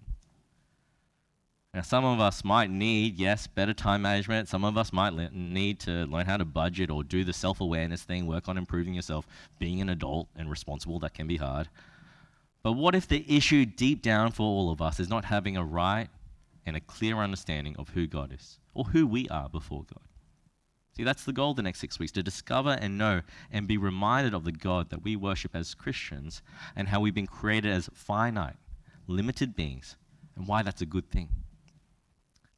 Now, 1.73 1.81
some 1.83 2.03
of 2.03 2.19
us 2.19 2.43
might 2.43 2.71
need, 2.71 3.19
yes, 3.19 3.45
better 3.45 3.75
time 3.75 4.01
management. 4.01 4.47
Some 4.47 4.65
of 4.65 4.75
us 4.75 4.91
might 4.91 5.13
le- 5.13 5.29
need 5.29 5.79
to 5.81 6.05
learn 6.07 6.25
how 6.25 6.37
to 6.37 6.45
budget 6.45 6.89
or 6.89 7.03
do 7.03 7.23
the 7.23 7.33
self 7.33 7.61
awareness 7.61 8.01
thing, 8.01 8.25
work 8.25 8.49
on 8.49 8.57
improving 8.57 8.95
yourself, 8.95 9.27
being 9.59 9.79
an 9.79 9.89
adult 9.89 10.29
and 10.35 10.49
responsible. 10.49 10.97
That 10.99 11.13
can 11.13 11.27
be 11.27 11.37
hard. 11.37 11.69
But 12.63 12.73
what 12.73 12.95
if 12.95 13.07
the 13.07 13.23
issue 13.27 13.65
deep 13.65 14.01
down 14.01 14.31
for 14.31 14.43
all 14.43 14.71
of 14.71 14.81
us 14.81 14.99
is 14.99 15.09
not 15.09 15.25
having 15.25 15.57
a 15.57 15.63
right 15.63 16.09
and 16.65 16.75
a 16.75 16.81
clear 16.81 17.17
understanding 17.17 17.75
of 17.77 17.89
who 17.89 18.07
God 18.07 18.33
is 18.33 18.59
or 18.73 18.85
who 18.85 19.05
we 19.05 19.29
are 19.29 19.47
before 19.47 19.83
God? 19.83 20.03
See, 20.97 21.03
that's 21.03 21.23
the 21.23 21.33
goal 21.33 21.53
the 21.53 21.61
next 21.61 21.79
six 21.79 21.99
weeks 21.99 22.11
to 22.13 22.23
discover 22.23 22.71
and 22.81 22.97
know 22.97 23.21
and 23.51 23.67
be 23.67 23.77
reminded 23.77 24.33
of 24.33 24.43
the 24.43 24.51
God 24.51 24.89
that 24.89 25.03
we 25.03 25.15
worship 25.15 25.55
as 25.55 25.75
Christians 25.75 26.41
and 26.75 26.87
how 26.87 26.99
we've 26.99 27.13
been 27.13 27.27
created 27.27 27.71
as 27.71 27.89
finite, 27.93 28.57
limited 29.07 29.55
beings 29.55 29.95
and 30.35 30.47
why 30.47 30.63
that's 30.63 30.81
a 30.81 30.87
good 30.87 31.09
thing. 31.11 31.29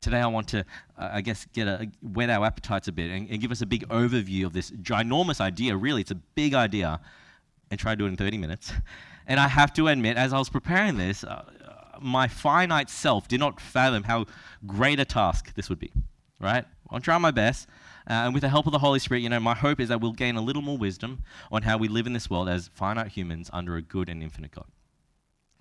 Today, 0.02 0.20
I 0.20 0.26
want 0.26 0.48
to, 0.48 0.62
uh, 0.98 1.10
I 1.14 1.22
guess, 1.22 1.46
get 1.54 1.68
a, 1.68 1.88
whet 2.02 2.32
our 2.32 2.44
appetites 2.44 2.88
a 2.88 2.92
bit 2.92 3.12
and, 3.12 3.30
and, 3.30 3.40
give 3.40 3.52
us 3.52 3.62
a 3.62 3.68
big 3.68 3.88
overview 3.90 4.48
of 4.48 4.54
this 4.54 4.72
ginormous 4.72 5.40
idea. 5.40 5.78
Really, 5.78 6.02
it's 6.02 6.10
a 6.10 6.16
big 6.16 6.56
idea, 6.56 7.00
and 7.70 7.80
try 7.80 7.92
to 7.94 7.96
do 7.96 8.06
it 8.06 8.10
in 8.10 8.18
30 8.18 8.40
minutes. 8.40 8.74
And 9.28 9.40
I 9.40 9.48
have 9.48 9.72
to 9.74 9.88
admit, 9.88 10.18
as 10.18 10.34
I 10.34 10.40
was 10.40 10.50
preparing 10.50 10.98
this, 10.98 11.24
uh, 11.24 11.44
my 12.02 12.28
finite 12.28 12.90
self 12.90 13.28
did 13.28 13.40
not 13.40 13.62
fathom 13.62 14.02
how 14.04 14.26
great 14.66 15.00
a 15.00 15.06
task 15.06 15.54
this 15.54 15.70
would 15.70 15.80
be, 15.80 15.92
right? 16.40 16.66
I'll 16.90 17.00
try 17.00 17.20
my 17.20 17.32
best. 17.32 17.68
Uh, 18.10 18.26
and 18.26 18.34
with 18.34 18.42
the 18.42 18.50
help 18.50 18.66
of 18.66 18.72
the 18.72 18.80
Holy 18.80 18.98
Spirit, 18.98 19.22
you 19.22 19.30
know, 19.30 19.40
my 19.40 19.54
hope 19.54 19.80
is 19.80 19.90
that 19.90 20.02
we'll 20.02 20.12
gain 20.14 20.36
a 20.36 20.42
little 20.42 20.64
more 20.64 20.80
wisdom 20.80 21.22
on 21.52 21.62
how 21.62 21.78
we 21.78 21.88
live 21.88 22.08
in 22.08 22.14
this 22.14 22.28
world 22.28 22.50
as 22.50 22.70
finite 22.74 23.10
humans 23.10 23.52
under 23.54 23.76
a 23.76 23.82
good 23.84 24.10
and 24.10 24.24
infinite 24.24 24.52
God. 24.52 24.66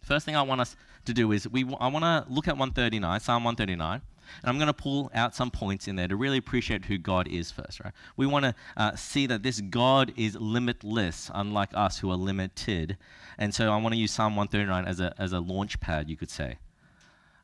First 0.01 0.25
thing 0.25 0.35
I 0.35 0.43
want 0.43 0.63
us 0.63 0.77
to 1.05 1.13
do 1.13 1.31
is 1.33 1.47
we, 1.47 1.65
I 1.79 1.89
want 1.89 2.05
to 2.05 2.25
look 2.33 2.49
at 2.49 2.57
139, 2.57 3.21
Psalm 3.21 3.45
139, 3.45 4.01
and 4.43 4.51
I'm 4.51 4.57
going 4.57 4.67
to 4.69 4.73
pull 4.73 5.11
out 5.15 5.35
some 5.35 5.51
points 5.51 5.89
in 5.89 5.97
there 5.97 6.09
to 6.09 6.17
really 6.17 6.39
appreciate 6.39 6.87
who 6.87 6.99
God 6.99 7.29
is 7.29 7.51
first, 7.51 7.81
right? 7.81 7.93
We 8.17 8.27
want 8.27 8.45
to 8.45 8.55
uh, 8.77 8.97
see 8.97 9.27
that 9.27 9.43
this 9.43 9.61
God 9.61 10.13
is 10.17 10.37
limitless, 10.37 11.31
unlike 11.35 11.71
us 11.75 11.99
who 11.99 12.11
are 12.11 12.17
limited. 12.17 12.97
And 13.39 13.55
so 13.55 13.73
I 13.73 13.77
want 13.77 13.95
to 13.95 13.99
use 13.99 14.13
Psalm 14.13 14.37
139 14.37 14.85
as 14.85 15.01
a, 15.01 15.15
as 15.19 15.33
a 15.33 15.41
launch 15.41 15.81
pad, 15.81 16.09
you 16.09 16.17
could 16.17 16.31
say. 16.31 16.59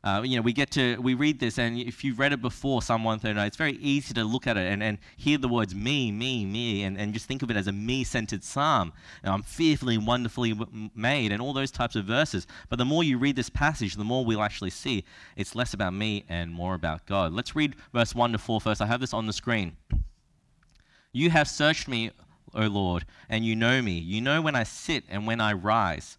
Uh, 0.07 0.21
you 0.21 0.37
know, 0.37 0.41
we 0.41 0.53
get 0.53 0.71
to, 0.71 0.95
we 1.01 1.15
read 1.15 1.37
this, 1.37 1.59
and 1.59 1.77
if 1.77 2.01
you've 2.01 2.17
read 2.17 2.31
it 2.31 2.41
before, 2.41 2.81
Psalm 2.81 3.03
139, 3.03 3.45
it's 3.45 3.57
very 3.57 3.73
easy 3.73 4.13
to 4.13 4.23
look 4.23 4.47
at 4.47 4.55
it 4.55 4.71
and, 4.71 4.81
and 4.81 4.99
hear 5.17 5.37
the 5.37 5.49
words 5.49 5.75
me, 5.75 6.13
me, 6.13 6.45
me, 6.45 6.83
and, 6.83 6.97
and 6.97 7.13
just 7.13 7.25
think 7.25 7.41
of 7.41 7.51
it 7.51 7.57
as 7.57 7.67
a 7.67 7.73
me 7.73 8.05
centered 8.05 8.41
psalm. 8.41 8.93
Know, 9.25 9.33
I'm 9.33 9.41
fearfully 9.41 9.95
and 9.95 10.07
wonderfully 10.07 10.57
made, 10.95 11.33
and 11.33 11.41
all 11.41 11.51
those 11.51 11.71
types 11.71 11.97
of 11.97 12.05
verses. 12.05 12.47
But 12.69 12.79
the 12.79 12.85
more 12.85 13.03
you 13.03 13.17
read 13.17 13.35
this 13.35 13.49
passage, 13.49 13.97
the 13.97 14.05
more 14.05 14.23
we'll 14.23 14.41
actually 14.41 14.69
see 14.69 15.03
it's 15.35 15.55
less 15.55 15.73
about 15.73 15.93
me 15.93 16.23
and 16.29 16.53
more 16.53 16.73
about 16.73 17.05
God. 17.05 17.33
Let's 17.33 17.53
read 17.53 17.75
verse 17.93 18.15
1 18.15 18.31
to 18.31 18.37
4 18.37 18.61
first. 18.61 18.81
I 18.81 18.85
have 18.85 19.01
this 19.01 19.13
on 19.13 19.27
the 19.27 19.33
screen. 19.33 19.75
You 21.11 21.31
have 21.31 21.49
searched 21.49 21.89
me, 21.89 22.11
O 22.55 22.67
Lord, 22.67 23.03
and 23.27 23.43
you 23.43 23.57
know 23.57 23.81
me. 23.81 23.99
You 23.99 24.21
know 24.21 24.41
when 24.41 24.55
I 24.55 24.63
sit 24.63 25.03
and 25.09 25.27
when 25.27 25.41
I 25.41 25.51
rise. 25.51 26.17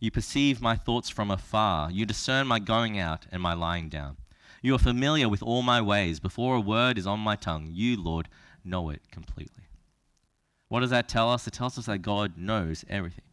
You 0.00 0.10
perceive 0.10 0.62
my 0.62 0.76
thoughts 0.76 1.10
from 1.10 1.30
afar. 1.30 1.90
You 1.90 2.06
discern 2.06 2.46
my 2.46 2.58
going 2.58 2.98
out 2.98 3.26
and 3.30 3.42
my 3.42 3.52
lying 3.52 3.90
down. 3.90 4.16
You 4.62 4.74
are 4.74 4.78
familiar 4.78 5.28
with 5.28 5.42
all 5.42 5.62
my 5.62 5.80
ways. 5.80 6.20
Before 6.20 6.56
a 6.56 6.60
word 6.60 6.98
is 6.98 7.06
on 7.06 7.20
my 7.20 7.36
tongue, 7.36 7.68
you, 7.70 8.02
Lord, 8.02 8.28
know 8.64 8.90
it 8.90 9.02
completely. 9.10 9.64
What 10.68 10.80
does 10.80 10.90
that 10.90 11.08
tell 11.08 11.30
us? 11.30 11.46
It 11.46 11.52
tells 11.52 11.78
us 11.78 11.86
that 11.86 11.98
God 11.98 12.38
knows 12.38 12.84
everything. 12.88 13.24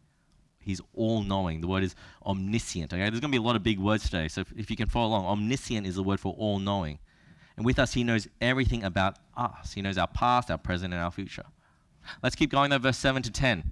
He's 0.60 0.80
all 0.92 1.22
knowing. 1.22 1.60
The 1.62 1.66
word 1.66 1.82
is 1.82 1.94
omniscient. 2.26 2.92
Okay, 2.92 3.00
there's 3.00 3.20
going 3.20 3.22
to 3.22 3.28
be 3.28 3.38
a 3.38 3.42
lot 3.42 3.56
of 3.56 3.62
big 3.62 3.78
words 3.78 4.04
today, 4.04 4.28
so 4.28 4.42
if, 4.42 4.52
if 4.56 4.70
you 4.70 4.76
can 4.76 4.88
follow 4.88 5.08
along, 5.08 5.24
omniscient 5.24 5.86
is 5.86 5.94
the 5.94 6.02
word 6.02 6.20
for 6.20 6.34
all 6.34 6.58
knowing. 6.58 6.98
And 7.56 7.64
with 7.64 7.78
us, 7.78 7.94
He 7.94 8.04
knows 8.04 8.28
everything 8.40 8.84
about 8.84 9.18
us. 9.36 9.72
He 9.72 9.80
knows 9.80 9.96
our 9.96 10.06
past, 10.06 10.50
our 10.50 10.58
present, 10.58 10.92
and 10.92 11.02
our 11.02 11.10
future. 11.10 11.46
Let's 12.22 12.36
keep 12.36 12.50
going 12.50 12.70
though, 12.70 12.78
verse 12.78 12.98
7 12.98 13.22
to 13.22 13.30
10. 13.30 13.64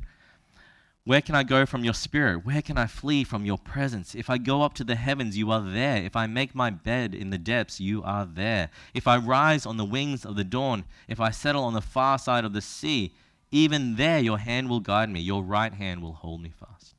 Where 1.06 1.20
can 1.20 1.36
I 1.36 1.44
go 1.44 1.66
from 1.66 1.84
your 1.84 1.94
spirit? 1.94 2.44
Where 2.44 2.60
can 2.60 2.76
I 2.76 2.88
flee 2.88 3.22
from 3.22 3.44
your 3.44 3.58
presence? 3.58 4.16
If 4.16 4.28
I 4.28 4.38
go 4.38 4.62
up 4.62 4.75
to 4.75 4.82
the 4.82 4.96
heavens, 4.96 5.38
you 5.38 5.52
are 5.52 5.60
there. 5.60 5.98
If 5.98 6.16
I 6.16 6.26
make 6.26 6.52
my 6.52 6.68
bed 6.68 7.14
in 7.14 7.30
the 7.30 7.38
depths, 7.38 7.78
you 7.80 8.02
are 8.02 8.26
there. 8.26 8.70
If 8.92 9.06
I 9.06 9.16
rise 9.16 9.66
on 9.66 9.76
the 9.76 9.84
wings 9.84 10.25
of 10.25 10.34
the 10.34 10.42
dawn, 10.42 10.82
if 11.06 11.20
I 11.20 11.30
settle 11.30 11.62
on 11.62 11.75
the 11.75 11.80
far 11.80 12.18
side 12.18 12.44
of 12.44 12.54
the 12.54 12.60
sea, 12.60 13.12
even 13.52 13.94
there 13.94 14.18
your 14.18 14.38
hand 14.38 14.68
will 14.68 14.80
guide 14.80 15.08
me, 15.08 15.20
your 15.20 15.44
right 15.44 15.72
hand 15.72 16.02
will 16.02 16.14
hold 16.14 16.42
me 16.42 16.50
fast. 16.50 16.96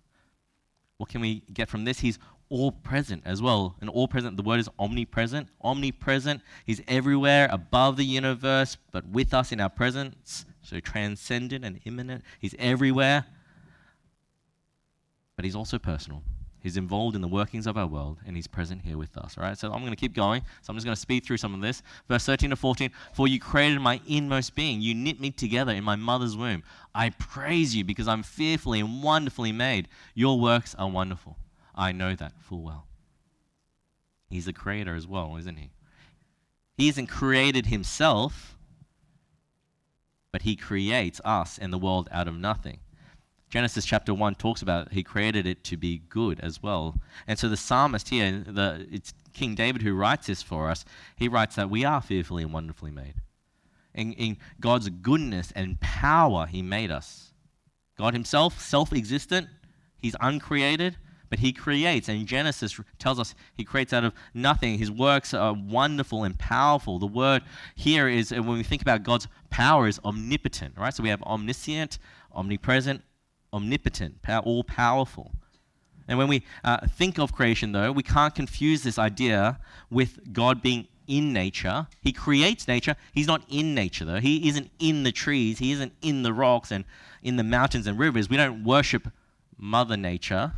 What 0.95 1.09
can 1.09 1.19
we 1.19 1.43
get 1.51 1.67
from 1.67 1.83
this? 1.83 1.99
He's 1.99 2.17
all 2.47 2.71
present 2.71 3.23
as 3.25 3.41
well. 3.41 3.75
And 3.81 3.89
all 3.89 4.07
present, 4.07 4.37
the 4.37 4.43
word 4.43 4.61
is 4.61 4.69
omnipresent. 4.79 5.49
Omnipresent. 5.61 6.41
He's 6.65 6.81
everywhere 6.87 7.49
above 7.51 7.97
the 7.97 8.05
universe, 8.05 8.77
but 8.93 9.05
with 9.05 9.33
us 9.33 9.51
in 9.51 9.59
our 9.59 9.69
presence. 9.69 10.45
So 10.61 10.79
transcendent 10.79 11.65
and 11.65 11.81
immanent. 11.83 12.23
He's 12.39 12.55
everywhere 12.57 13.25
but 15.37 15.45
he's 15.45 15.55
also 15.55 15.79
personal. 15.79 16.21
He's 16.59 16.75
involved 16.75 17.15
in 17.15 17.21
the 17.21 17.27
workings 17.27 17.67
of 17.67 17.77
our 17.77 17.87
world, 17.87 18.17
and 18.25 18.35
he's 18.35 18.47
present 18.47 18.81
here 18.81 18.97
with 18.97 19.15
us. 19.15 19.37
All 19.37 19.43
right, 19.43 19.57
so 19.57 19.71
I'm 19.71 19.81
going 19.81 19.93
to 19.93 19.95
keep 19.95 20.13
going. 20.13 20.41
So 20.61 20.71
I'm 20.71 20.75
just 20.75 20.85
going 20.85 20.95
to 20.95 20.99
speed 20.99 21.23
through 21.23 21.37
some 21.37 21.53
of 21.53 21.61
this. 21.61 21.83
Verse 22.09 22.25
13 22.25 22.49
to 22.49 22.55
14 22.55 22.89
For 23.13 23.27
you 23.27 23.39
created 23.39 23.79
my 23.79 24.01
inmost 24.07 24.55
being, 24.55 24.81
you 24.81 24.95
knit 24.95 25.21
me 25.21 25.29
together 25.29 25.71
in 25.71 25.83
my 25.83 25.95
mother's 25.95 26.35
womb. 26.35 26.63
I 26.93 27.11
praise 27.11 27.75
you 27.75 27.85
because 27.85 28.07
I'm 28.07 28.23
fearfully 28.23 28.79
and 28.79 29.03
wonderfully 29.03 29.51
made. 29.51 29.87
Your 30.15 30.39
works 30.39 30.75
are 30.75 30.89
wonderful. 30.89 31.37
I 31.75 31.91
know 31.91 32.15
that 32.15 32.33
full 32.41 32.63
well. 32.63 32.87
He's 34.29 34.45
the 34.45 34.53
creator 34.53 34.95
as 34.95 35.07
well, 35.07 35.37
isn't 35.37 35.57
he? 35.57 35.71
He 36.75 36.87
hasn't 36.87 37.09
created 37.09 37.67
himself, 37.67 38.57
but 40.31 40.41
he 40.41 40.55
creates 40.55 41.21
us 41.23 41.57
and 41.57 41.71
the 41.71 41.77
world 41.77 42.09
out 42.11 42.27
of 42.27 42.35
nothing. 42.35 42.79
Genesis 43.49 43.85
chapter 43.85 44.13
1 44.13 44.35
talks 44.35 44.61
about 44.61 44.91
he 44.91 45.03
created 45.03 45.47
it 45.47 45.63
to 45.65 45.77
be 45.77 46.01
good 46.09 46.39
as 46.41 46.61
well. 46.61 46.95
And 47.27 47.39
so 47.39 47.47
the 47.47 47.55
psalmist 47.55 48.09
here, 48.09 48.43
the, 48.45 48.85
it's 48.91 49.13
King 49.33 49.55
David 49.55 49.81
who 49.81 49.93
writes 49.93 50.27
this 50.27 50.41
for 50.41 50.69
us, 50.69 50.83
he 51.15 51.29
writes 51.29 51.55
that 51.55 51.69
we 51.69 51.85
are 51.85 52.01
fearfully 52.01 52.43
and 52.43 52.51
wonderfully 52.51 52.91
made. 52.91 53.15
In, 53.93 54.13
in 54.13 54.37
God's 54.59 54.89
goodness 54.89 55.53
and 55.55 55.79
power, 55.79 56.45
he 56.45 56.61
made 56.61 56.91
us. 56.91 57.31
God 57.97 58.13
himself, 58.13 58.59
self 58.59 58.91
existent, 58.93 59.47
he's 59.97 60.15
uncreated, 60.19 60.97
but 61.29 61.39
he 61.39 61.53
creates. 61.53 62.09
And 62.09 62.27
Genesis 62.27 62.79
tells 62.99 63.17
us 63.17 63.33
he 63.55 63.63
creates 63.63 63.93
out 63.93 64.03
of 64.03 64.13
nothing. 64.33 64.77
His 64.77 64.91
works 64.91 65.33
are 65.33 65.53
wonderful 65.53 66.25
and 66.25 66.37
powerful. 66.37 66.99
The 66.99 67.07
word 67.07 67.43
here 67.75 68.07
is, 68.07 68.31
uh, 68.31 68.43
when 68.43 68.57
we 68.57 68.63
think 68.63 68.81
about 68.81 69.03
God's 69.03 69.27
power, 69.49 69.87
is 69.87 69.99
omnipotent, 70.03 70.77
right? 70.77 70.93
So 70.93 71.01
we 71.01 71.09
have 71.09 71.23
omniscient, 71.23 71.97
omnipresent, 72.33 73.01
omnipotent, 73.53 74.19
all 74.43 74.63
powerful. 74.63 75.31
And 76.07 76.17
when 76.17 76.27
we 76.27 76.43
uh, 76.63 76.87
think 76.87 77.19
of 77.19 77.33
creation, 77.33 77.73
though, 77.73 77.91
we 77.91 78.03
can't 78.03 78.33
confuse 78.33 78.83
this 78.83 78.97
idea 78.97 79.59
with 79.89 80.33
God 80.33 80.61
being 80.61 80.87
in 81.07 81.33
nature. 81.33 81.87
He 82.01 82.11
creates 82.11 82.67
nature. 82.67 82.95
He's 83.13 83.27
not 83.27 83.43
in 83.49 83.73
nature, 83.73 84.05
though. 84.05 84.19
He 84.19 84.47
isn't 84.47 84.71
in 84.79 85.03
the 85.03 85.11
trees. 85.11 85.59
He 85.59 85.71
isn't 85.71 85.93
in 86.01 86.23
the 86.23 86.33
rocks 86.33 86.71
and 86.71 86.85
in 87.23 87.35
the 87.35 87.43
mountains 87.43 87.87
and 87.87 87.97
rivers. 87.97 88.29
We 88.29 88.37
don't 88.37 88.63
worship 88.63 89.09
Mother 89.57 89.97
Nature. 89.97 90.53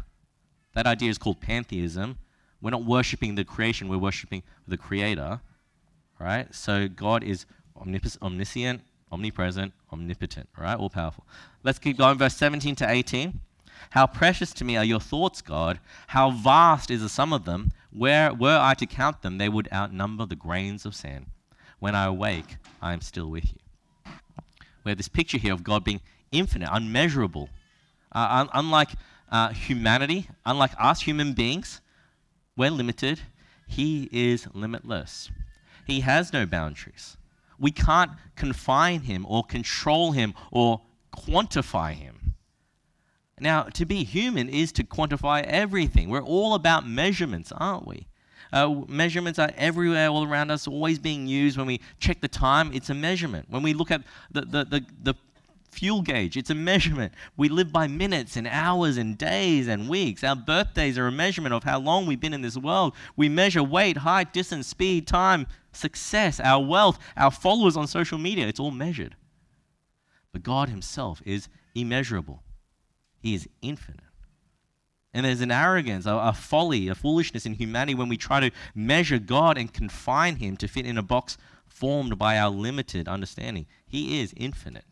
That 0.74 0.86
idea 0.86 1.10
is 1.10 1.18
called 1.18 1.42
pantheism. 1.42 2.18
We're 2.62 2.72
not 2.72 2.86
worshiping 2.86 3.36
the 3.36 3.46
creation, 3.46 3.88
we're 3.88 3.98
worshiping 3.98 4.44
the 4.68 4.78
Creator. 4.78 5.40
Right? 6.20 6.54
So 6.54 6.90
God 6.90 7.24
is 7.24 7.46
omniscient, 8.22 8.82
omnipresent, 9.12 9.74
omnipotent, 9.92 10.50
right? 10.58 10.78
All 10.78 10.90
powerful. 10.90 11.26
Let's 11.64 11.80
keep 11.80 11.98
going, 11.98 12.18
verse 12.18 12.36
17 12.36 12.76
to 12.76 12.90
18. 12.90 13.40
How 13.92 14.06
precious 14.08 14.54
to 14.54 14.66
me 14.66 14.78
are 14.78 14.86
your 14.86 15.00
thoughts, 15.00 15.42
God. 15.42 15.80
How 16.08 16.32
vast 16.32 16.92
is 16.92 17.02
the 17.02 17.10
sum 17.10 17.34
of 17.34 17.46
them. 17.46 17.72
Where 17.92 18.34
were 18.34 18.60
I 18.62 18.74
to 18.76 18.86
count 18.86 19.22
them, 19.22 19.38
they 19.38 19.50
would 19.50 19.68
outnumber 19.74 20.26
the 20.26 20.36
grains 20.36 20.86
of 20.86 20.96
sand. 20.96 21.28
When 21.80 21.96
I 21.96 22.06
awake, 22.06 22.58
I 22.82 22.94
am 22.94 23.02
still 23.02 23.30
with 23.30 23.46
you. 23.46 24.14
We 24.84 24.92
have 24.92 24.98
this 24.98 25.08
picture 25.08 25.38
here 25.38 25.54
of 25.54 25.64
God 25.64 25.84
being 25.84 26.02
infinite, 26.32 26.70
unmeasurable. 26.72 27.50
Uh, 28.14 28.28
un- 28.30 28.50
unlike 28.54 28.90
uh, 29.32 29.50
humanity, 29.50 30.28
unlike 30.46 30.72
us 30.80 31.02
human 31.02 31.34
beings, 31.34 31.82
we're 32.56 32.72
limited. 32.72 33.22
He 33.68 34.10
is 34.12 34.48
limitless. 34.54 35.30
He 35.86 36.02
has 36.02 36.34
no 36.34 36.46
boundaries. 36.46 37.18
We 37.60 37.72
can't 37.72 38.12
confine 38.36 39.02
him 39.02 39.26
or 39.28 39.44
control 39.44 40.12
him 40.12 40.34
or 40.52 40.82
quantify 41.16 41.94
him. 41.94 42.36
Now, 43.40 43.64
to 43.64 43.86
be 43.86 44.04
human 44.04 44.50
is 44.50 44.72
to 44.74 44.84
quantify 44.84 45.44
everything. 45.44 46.10
We're 46.10 46.22
all 46.22 46.56
about 46.56 46.88
measurements, 46.88 47.52
aren't 47.56 47.88
we? 47.88 48.08
Uh, 48.52 48.82
measurements 48.88 49.38
are 49.38 49.52
everywhere, 49.56 50.10
all 50.10 50.26
around 50.26 50.52
us, 50.52 50.68
always 50.68 51.00
being 51.00 51.28
used. 51.28 51.58
When 51.58 51.68
we 51.68 51.80
check 52.00 52.20
the 52.20 52.28
time, 52.28 52.72
it's 52.74 52.90
a 52.90 52.94
measurement. 52.96 53.46
When 53.50 53.62
we 53.62 53.74
look 53.74 53.92
at 53.92 54.02
the, 54.32 54.42
the, 54.42 54.66
the, 54.66 54.86
the 55.04 55.16
fuel 55.72 56.02
gauge, 56.02 56.38
it's 56.38 56.50
a 56.50 56.56
measurement. 56.56 57.14
We 57.38 57.50
live 57.50 57.72
by 57.72 57.88
minutes 57.88 58.36
and 58.36 58.48
hours 58.48 58.98
and 58.98 59.18
days 59.18 59.68
and 59.68 59.90
weeks. 59.90 60.24
Our 60.24 60.36
birthdays 60.36 60.98
are 60.98 61.08
a 61.08 61.12
measurement 61.12 61.54
of 61.54 61.64
how 61.64 61.80
long 61.80 62.06
we've 62.06 62.20
been 62.20 62.34
in 62.34 62.42
this 62.42 62.58
world. 62.58 62.94
We 63.16 63.30
measure 63.30 63.64
weight, 63.64 63.98
height, 63.98 64.34
distance, 64.34 64.68
speed, 64.68 65.08
time, 65.08 65.48
success, 65.72 66.40
our 66.40 66.64
wealth, 66.64 67.00
our 67.16 67.32
followers 67.32 67.78
on 67.78 67.88
social 67.88 68.18
media. 68.18 68.48
It's 68.48 68.60
all 68.60 68.72
measured. 68.72 69.16
But 70.32 70.44
God 70.44 70.70
Himself 70.70 71.22
is 71.26 71.48
immeasurable, 71.76 72.44
He 73.20 73.34
is 73.34 73.48
infinite. 73.62 74.04
And 75.12 75.26
there's 75.26 75.42
an 75.42 75.52
arrogance, 75.52 76.06
a, 76.06 76.14
a, 76.14 76.34
folly, 76.34 76.88
a 76.88 76.94
foolishness 76.94 77.48
in 77.48 77.54
humanity 77.54 77.96
when 77.96 78.10
we 78.10 78.18
try 78.18 78.40
to 78.42 78.52
measure 78.76 79.18
God 79.18 79.58
and 79.58 79.74
confine 79.74 80.36
Him 80.36 80.56
to 80.58 80.68
fit 80.68 80.86
in 80.86 81.00
a 81.00 81.04
box 81.04 81.36
formed 81.66 82.18
by 82.18 82.38
our 82.38 82.50
limited 82.50 83.08
understanding. 83.08 83.66
He 83.88 84.22
is 84.22 84.34
infinite. 84.38 84.86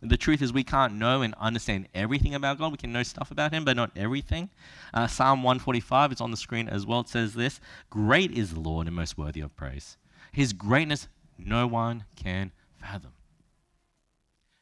The 0.00 0.16
truth 0.16 0.42
is, 0.42 0.52
we 0.52 0.62
can't 0.62 0.94
know 0.94 1.22
and 1.22 1.34
understand 1.34 1.88
everything 1.94 2.34
about 2.34 2.58
God. 2.58 2.70
We 2.70 2.78
can 2.78 2.92
know 2.92 3.02
stuff 3.02 3.30
about 3.30 3.52
Him, 3.52 3.64
but 3.64 3.76
not 3.76 3.90
everything. 3.96 4.48
Uh, 4.94 5.06
Psalm 5.06 5.42
145, 5.42 6.12
it's 6.12 6.20
on 6.20 6.30
the 6.30 6.36
screen 6.36 6.68
as 6.68 6.86
well. 6.86 7.00
It 7.00 7.08
says 7.08 7.34
this 7.34 7.60
Great 7.90 8.30
is 8.30 8.54
the 8.54 8.60
Lord 8.60 8.86
and 8.86 8.94
most 8.94 9.18
worthy 9.18 9.40
of 9.40 9.56
praise. 9.56 9.96
His 10.32 10.52
greatness 10.52 11.08
no 11.36 11.66
one 11.66 12.04
can 12.16 12.52
fathom. 12.80 13.12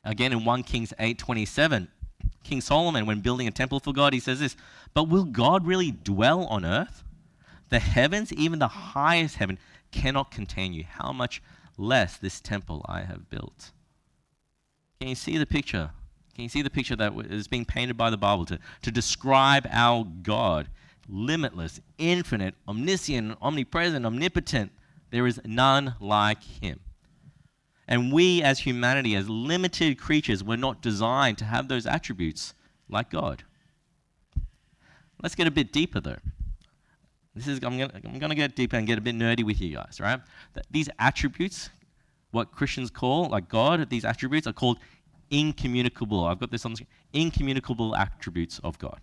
Again, 0.05 0.33
in 0.33 0.45
1 0.45 0.62
Kings 0.62 0.95
8 0.99 1.19
27, 1.19 1.88
King 2.45 2.61
Solomon, 2.61 3.07
when 3.07 3.21
building 3.21 3.49
a 3.49 3.50
temple 3.50 3.81
for 3.81 3.93
God, 3.93 4.14
he 4.14 4.21
says 4.21 4.40
this 4.40 4.57
But 4.95 5.09
will 5.09 5.25
God 5.25 5.66
really 5.66 5.90
dwell 5.90 6.45
on 6.47 6.64
earth? 6.64 7.02
The 7.69 7.81
heavens, 7.81 8.33
even 8.33 8.59
the 8.59 8.69
highest 8.69 9.37
heaven, 9.37 9.59
cannot 9.90 10.31
contain 10.31 10.73
you, 10.73 10.85
how 10.85 11.12
much 11.12 11.43
less 11.76 12.16
this 12.16 12.40
temple 12.40 12.85
I 12.88 13.02
have 13.02 13.28
built. 13.28 13.73
Can 15.00 15.09
you 15.09 15.15
see 15.15 15.37
the 15.37 15.47
picture? 15.47 15.91
Can 16.35 16.43
you 16.45 16.49
see 16.49 16.62
the 16.62 16.71
picture 16.71 16.97
that 16.97 17.12
is 17.31 17.49
being 17.49 17.65
painted 17.65 17.97
by 17.97 18.11
the 18.11 18.17
Bible 18.17 18.45
to, 18.47 18.59
to 18.83 18.91
describe 18.91 19.67
our 19.71 20.05
God? 20.05 20.69
Limitless, 21.09 21.81
infinite, 21.99 22.55
omniscient, 22.67 23.38
omnipresent, 23.41 24.05
omnipotent. 24.05 24.73
There 25.11 25.26
is 25.26 25.41
none 25.45 25.95
like 26.00 26.43
him. 26.43 26.81
And 27.88 28.12
we, 28.12 28.43
as 28.43 28.61
humanity, 28.61 29.15
as 29.15 29.29
limited 29.29 29.99
creatures, 29.99 30.43
were 30.43 30.57
not 30.57 30.83
designed 30.83 31.38
to 31.38 31.45
have 31.45 31.69
those 31.69 31.87
attributes 31.87 32.55
like 32.88 33.11
God. 33.11 33.45
Let's 35.23 35.35
get 35.35 35.47
a 35.47 35.53
bit 35.53 35.73
deeper, 35.73 36.00
though. 36.00 36.19
This 37.35 37.47
is 37.47 37.61
I'm 37.62 37.79
I'm 37.81 38.19
gonna 38.19 38.35
get 38.35 38.57
deeper 38.57 38.76
and 38.76 38.87
get 38.87 38.97
a 38.97 39.00
bit 39.03 39.15
nerdy 39.15 39.45
with 39.45 39.61
you 39.61 39.75
guys, 39.75 40.00
right? 40.00 40.21
These 40.71 40.88
attributes, 40.99 41.69
what 42.37 42.52
Christians 42.52 42.90
call 42.90 43.28
like 43.31 43.49
God, 43.49 43.88
these 43.90 44.05
attributes 44.05 44.47
are 44.47 44.52
called 44.52 44.78
incommunicable. 45.31 46.25
I've 46.25 46.38
got 46.38 46.50
this 46.50 46.64
on 46.64 46.73
the 46.73 46.76
screen. 46.76 46.88
Incommunicable 47.12 47.97
attributes 47.97 48.61
of 48.62 48.78
God. 48.78 49.00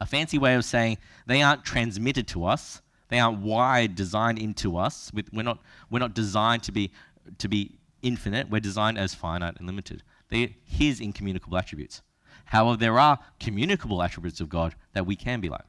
A 0.00 0.06
fancy 0.06 0.38
way 0.38 0.54
of 0.54 0.64
saying 0.64 0.98
they 1.26 1.42
aren't 1.42 1.64
transmitted 1.64 2.28
to 2.28 2.44
us. 2.44 2.82
They 3.08 3.18
aren't 3.18 3.40
wired, 3.40 3.94
designed 3.94 4.38
into 4.38 4.76
us. 4.76 5.10
We're 5.32 5.42
not, 5.42 5.58
we're 5.90 5.98
not 5.98 6.14
designed 6.14 6.62
to 6.64 6.72
be 6.72 6.92
to 7.38 7.48
be 7.48 7.78
infinite, 8.02 8.48
we're 8.48 8.60
designed 8.60 8.98
as 8.98 9.14
finite 9.14 9.56
and 9.58 9.66
limited. 9.66 10.02
They're 10.28 10.50
His 10.64 11.00
incommunicable 11.00 11.58
attributes. 11.58 12.02
However, 12.46 12.76
there 12.76 12.98
are 12.98 13.18
communicable 13.40 14.02
attributes 14.02 14.40
of 14.40 14.48
God 14.48 14.74
that 14.94 15.06
we 15.06 15.16
can 15.16 15.40
be 15.40 15.48
like, 15.48 15.64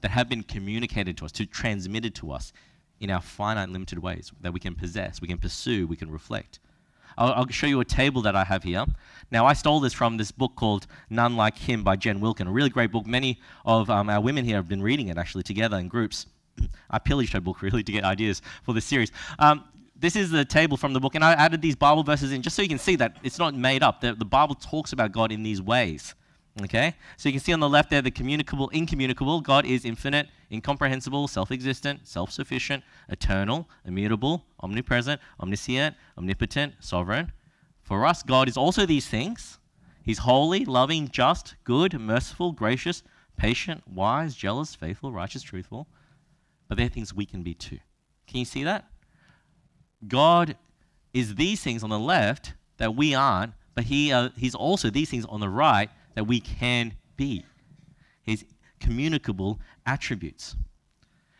that 0.00 0.10
have 0.10 0.28
been 0.28 0.42
communicated 0.42 1.16
to 1.18 1.24
us, 1.24 1.32
to 1.32 1.46
transmitted 1.46 2.14
to 2.16 2.30
us 2.30 2.52
in 3.02 3.10
our 3.10 3.20
finite, 3.20 3.68
limited 3.68 3.98
ways 3.98 4.32
that 4.40 4.52
we 4.52 4.60
can 4.60 4.74
possess, 4.76 5.20
we 5.20 5.26
can 5.26 5.36
pursue, 5.36 5.86
we 5.88 5.96
can 5.96 6.10
reflect. 6.10 6.60
I'll, 7.18 7.32
I'll, 7.32 7.48
show 7.48 7.66
you 7.66 7.80
a 7.80 7.84
table 7.84 8.22
that 8.22 8.36
I 8.36 8.44
have 8.44 8.62
here. 8.62 8.86
Now, 9.30 9.44
I 9.44 9.52
stole 9.52 9.80
this 9.80 9.92
from 9.92 10.16
this 10.16 10.30
book 10.30 10.52
called 10.54 10.86
None 11.10 11.36
Like 11.36 11.58
Him 11.58 11.82
by 11.82 11.96
Jen 11.96 12.20
Wilkin, 12.20 12.46
a 12.46 12.52
really 12.52 12.70
great 12.70 12.92
book. 12.92 13.04
Many 13.04 13.40
of 13.66 13.90
um, 13.90 14.08
our 14.08 14.20
women 14.20 14.44
here 14.44 14.56
have 14.56 14.68
been 14.68 14.82
reading 14.82 15.08
it 15.08 15.18
actually 15.18 15.42
together 15.42 15.76
in 15.76 15.88
groups. 15.88 16.26
I 16.90 17.00
pillaged 17.00 17.32
her 17.32 17.40
book 17.40 17.60
really 17.60 17.82
to 17.82 17.92
get 17.92 18.04
ideas 18.04 18.40
for 18.62 18.72
this 18.72 18.84
series. 18.84 19.10
Um, 19.38 19.64
this 19.96 20.16
is 20.16 20.30
the 20.30 20.44
table 20.44 20.76
from 20.76 20.92
the 20.92 21.00
book, 21.00 21.16
and 21.16 21.24
I 21.24 21.32
added 21.32 21.60
these 21.60 21.76
Bible 21.76 22.04
verses 22.04 22.32
in 22.32 22.40
just 22.40 22.56
so 22.56 22.62
you 22.62 22.68
can 22.68 22.78
see 22.78 22.96
that 22.96 23.16
it's 23.22 23.38
not 23.38 23.54
made 23.54 23.82
up. 23.82 24.00
The, 24.00 24.14
the 24.14 24.24
Bible 24.24 24.54
talks 24.54 24.92
about 24.92 25.12
God 25.12 25.32
in 25.32 25.42
these 25.42 25.60
ways. 25.60 26.14
Okay? 26.60 26.94
So 27.16 27.28
you 27.28 27.32
can 27.32 27.40
see 27.40 27.52
on 27.52 27.60
the 27.60 27.68
left 27.68 27.90
there 27.90 28.02
the 28.02 28.10
communicable, 28.10 28.68
incommunicable. 28.70 29.40
God 29.40 29.64
is 29.64 29.84
infinite, 29.84 30.28
incomprehensible, 30.50 31.28
self 31.28 31.50
existent, 31.50 32.06
self 32.06 32.30
sufficient, 32.30 32.84
eternal, 33.08 33.68
immutable, 33.86 34.44
omnipresent, 34.60 35.20
omniscient, 35.40 35.96
omnipotent, 36.18 36.74
sovereign. 36.80 37.32
For 37.82 38.04
us, 38.04 38.22
God 38.22 38.48
is 38.48 38.56
also 38.56 38.84
these 38.84 39.06
things. 39.08 39.58
He's 40.02 40.18
holy, 40.18 40.64
loving, 40.64 41.08
just, 41.08 41.54
good, 41.64 41.98
merciful, 41.98 42.52
gracious, 42.52 43.02
patient, 43.36 43.82
wise, 43.88 44.34
jealous, 44.34 44.74
faithful, 44.74 45.12
righteous, 45.12 45.42
truthful. 45.42 45.86
But 46.68 46.76
they're 46.76 46.88
things 46.88 47.14
we 47.14 47.24
can 47.24 47.42
be 47.42 47.54
too. 47.54 47.78
Can 48.26 48.40
you 48.40 48.44
see 48.44 48.64
that? 48.64 48.86
God 50.06 50.56
is 51.14 51.36
these 51.36 51.62
things 51.62 51.82
on 51.82 51.90
the 51.90 51.98
left 51.98 52.54
that 52.78 52.94
we 52.94 53.14
aren't, 53.14 53.52
but 53.74 53.84
he, 53.84 54.12
uh, 54.12 54.30
He's 54.36 54.54
also 54.54 54.90
these 54.90 55.10
things 55.10 55.24
on 55.26 55.40
the 55.40 55.48
right 55.48 55.88
that 56.14 56.24
we 56.24 56.40
can 56.40 56.94
be. 57.16 57.44
His 58.22 58.44
communicable 58.80 59.60
attributes. 59.86 60.56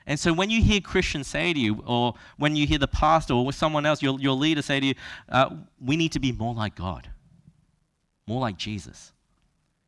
And 0.06 0.18
so 0.18 0.32
when 0.32 0.50
you 0.50 0.62
hear 0.62 0.80
Christians 0.80 1.28
say 1.28 1.52
to 1.52 1.60
you, 1.60 1.82
or 1.86 2.14
when 2.36 2.56
you 2.56 2.66
hear 2.66 2.78
the 2.78 2.88
pastor 2.88 3.34
or 3.34 3.52
someone 3.52 3.86
else, 3.86 4.02
your, 4.02 4.18
your 4.18 4.34
leader 4.34 4.62
say 4.62 4.80
to 4.80 4.86
you, 4.86 4.94
uh, 5.28 5.50
we 5.80 5.96
need 5.96 6.12
to 6.12 6.20
be 6.20 6.32
more 6.32 6.54
like 6.54 6.74
God, 6.74 7.08
more 8.26 8.40
like 8.40 8.56
Jesus. 8.56 9.12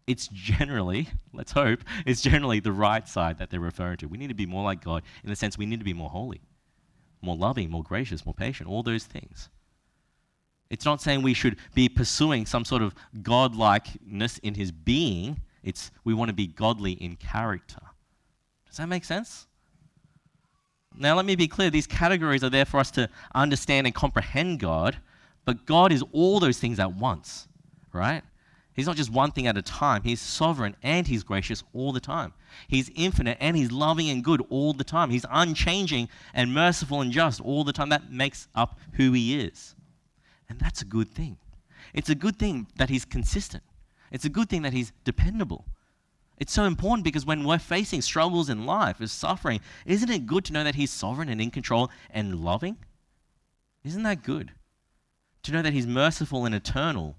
It's 0.07 0.29
generally, 0.29 1.09
let's 1.33 1.53
hope, 1.53 1.81
it's 2.07 2.21
generally 2.21 2.61
the 2.61 2.73
right 2.73 3.09
side 3.09 3.39
that 3.39 3.51
they're 3.51 3.59
referring 3.59 3.97
to. 3.99 4.07
We 4.07 4.19
need 4.19 4.29
to 4.29 4.35
be 4.35 4.47
more 4.47 4.63
like 4.63 4.85
God 4.85 5.03
in 5.25 5.31
the 5.31 5.37
sense 5.37 5.59
we 5.59 5.67
need 5.67 5.81
to 5.81 5.85
be 5.85 5.95
more 5.95 6.11
holy 6.11 6.43
more 7.25 7.37
loving, 7.37 7.71
more 7.71 7.83
gracious, 7.83 8.25
more 8.25 8.35
patient, 8.35 8.69
all 8.69 8.83
those 8.83 9.05
things. 9.05 9.49
It's 10.71 10.85
not 10.85 11.01
saying 11.01 11.23
we 11.23 11.35
should 11.35 11.57
be 11.75 11.89
pursuing 11.89 12.47
some 12.47 12.65
sort 12.65 12.83
of 12.83 12.95
godlikeness 13.23 14.41
in 14.43 14.55
his 14.55 14.73
being. 14.73 15.41
It's 15.63 15.91
we 16.05 16.15
want 16.15 16.29
to 16.29 16.35
be 16.35 16.47
godly 16.47 16.93
in 16.93 17.17
character. 17.17 17.81
Does 18.67 18.79
that 18.79 18.89
make 18.89 19.05
sense? 19.05 19.47
Now, 20.97 21.17
let 21.17 21.25
me 21.25 21.35
be 21.37 21.49
clear. 21.49 21.71
These 21.71 21.87
categories 21.87 22.45
are 22.45 22.51
there 22.51 22.65
for 22.65 22.79
us 22.79 22.91
to 22.93 23.09
understand 23.35 23.87
and 23.87 23.95
comprehend 23.95 24.61
God, 24.61 24.97
but 25.45 25.67
God 25.67 25.93
is 25.93 26.05
all 26.13 26.39
those 26.39 26.59
things 26.59 26.79
at 26.79 26.95
once, 26.95 27.49
right? 27.93 28.23
He's 28.75 28.87
not 28.87 28.97
just 28.97 29.11
one 29.11 29.31
thing 29.31 29.47
at 29.47 29.57
a 29.57 29.63
time. 29.63 30.03
He's 30.03 30.21
sovereign 30.21 30.77
and 30.83 31.07
he's 31.07 31.23
gracious 31.23 31.63
all 31.73 31.93
the 31.93 32.01
time. 32.01 32.33
He's 32.67 32.91
infinite 32.95 33.39
and 33.41 33.57
he's 33.57 33.71
loving 33.71 34.11
and 34.11 34.23
good 34.25 34.45
all 34.51 34.73
the 34.73 34.85
time. 34.85 35.11
He's 35.11 35.25
unchanging 35.31 36.09
and 36.33 36.53
merciful 36.53 37.01
and 37.01 37.13
just 37.13 37.41
all 37.41 37.63
the 37.63 37.73
time. 37.73 37.91
That 37.91 38.11
makes 38.11 38.49
up 38.55 38.79
who 38.95 39.13
he 39.13 39.41
is. 39.41 39.77
And 40.49 40.59
that's 40.59 40.83
a 40.83 40.85
good 40.85 41.09
thing. 41.09 41.39
It's 41.93 42.11
a 42.11 42.15
good 42.15 42.39
thing 42.39 42.67
that 42.77 42.91
he's 42.91 43.05
consistent. 43.05 43.63
It's 44.11 44.25
a 44.25 44.29
good 44.29 44.49
thing 44.49 44.63
that 44.63 44.73
he's 44.73 44.93
dependable. 45.05 45.65
It's 46.39 46.53
so 46.53 46.65
important 46.65 47.05
because 47.05 47.25
when 47.25 47.45
we're 47.45 47.59
facing 47.59 48.03
struggles 48.03 48.49
in 48.49 48.67
life, 48.67 49.01
is 49.01 49.13
suffering, 49.13 49.61
isn't 49.87 50.11
it 50.11 50.27
good 50.27 50.45
to 50.47 50.53
know 50.53 50.65
that 50.65 50.75
he's 50.75 50.91
sovereign 50.91 51.29
and 51.29 51.41
in 51.41 51.51
control 51.51 51.91
and 52.11 52.45
loving? 52.45 52.77
Isn't 53.85 54.03
that 54.03 54.23
good? 54.23 54.53
To 55.45 55.53
know 55.53 55.63
that 55.63 55.73
he's 55.73 55.87
merciful 55.87 56.45
and 56.45 56.55
eternal 56.55 57.17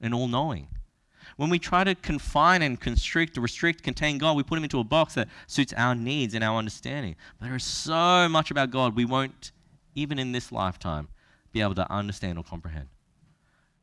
and 0.00 0.14
all 0.14 0.28
knowing. 0.28 0.68
When 1.36 1.50
we 1.50 1.58
try 1.58 1.84
to 1.84 1.94
confine 1.94 2.62
and 2.62 2.80
constrict, 2.80 3.36
restrict, 3.36 3.82
contain 3.82 4.18
God, 4.18 4.36
we 4.36 4.42
put 4.42 4.58
him 4.58 4.64
into 4.64 4.80
a 4.80 4.84
box 4.84 5.14
that 5.14 5.28
suits 5.46 5.72
our 5.72 5.94
needs 5.94 6.34
and 6.34 6.44
our 6.44 6.58
understanding. 6.58 7.16
But 7.38 7.46
there 7.46 7.56
is 7.56 7.64
so 7.64 8.28
much 8.28 8.50
about 8.50 8.70
God 8.70 8.94
we 8.94 9.04
won't, 9.04 9.52
even 9.94 10.18
in 10.18 10.32
this 10.32 10.52
lifetime, 10.52 11.08
be 11.52 11.60
able 11.60 11.74
to 11.74 11.90
understand 11.92 12.38
or 12.38 12.44
comprehend. 12.44 12.88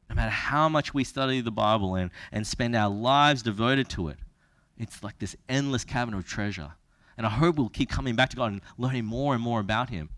No 0.09 0.15
matter 0.15 0.31
how 0.31 0.69
much 0.69 0.93
we 0.93 1.03
study 1.03 1.41
the 1.41 1.51
Bible 1.51 1.95
and, 1.95 2.09
and 2.31 2.45
spend 2.45 2.75
our 2.75 2.89
lives 2.89 3.43
devoted 3.43 3.89
to 3.89 4.07
it, 4.07 4.17
it's 4.77 5.03
like 5.03 5.19
this 5.19 5.35
endless 5.47 5.83
cavern 5.83 6.13
of 6.13 6.25
treasure. 6.25 6.71
And 7.17 7.25
I 7.25 7.29
hope 7.29 7.57
we'll 7.57 7.69
keep 7.69 7.89
coming 7.89 8.15
back 8.15 8.29
to 8.29 8.35
God 8.35 8.51
and 8.51 8.61
learning 8.77 9.05
more 9.05 9.33
and 9.33 9.43
more 9.43 9.59
about 9.59 9.89
Him. 9.89 10.09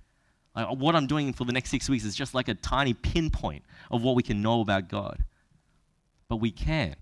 Like 0.56 0.68
what 0.78 0.96
I'm 0.96 1.08
doing 1.08 1.34
for 1.34 1.46
the 1.46 1.52
next 1.52 1.72
six 1.72 1.90
weeks 1.90 2.06
is 2.06 2.16
just 2.16 2.34
like 2.34 2.48
a 2.48 2.54
tiny 2.54 2.94
pinpoint 2.94 3.64
of 3.90 4.04
what 4.04 4.16
we 4.16 4.24
can 4.24 4.42
know 4.42 4.62
about 4.62 4.88
God. 4.88 5.26
But 6.30 6.38
we 6.38 6.52
can 6.52 6.96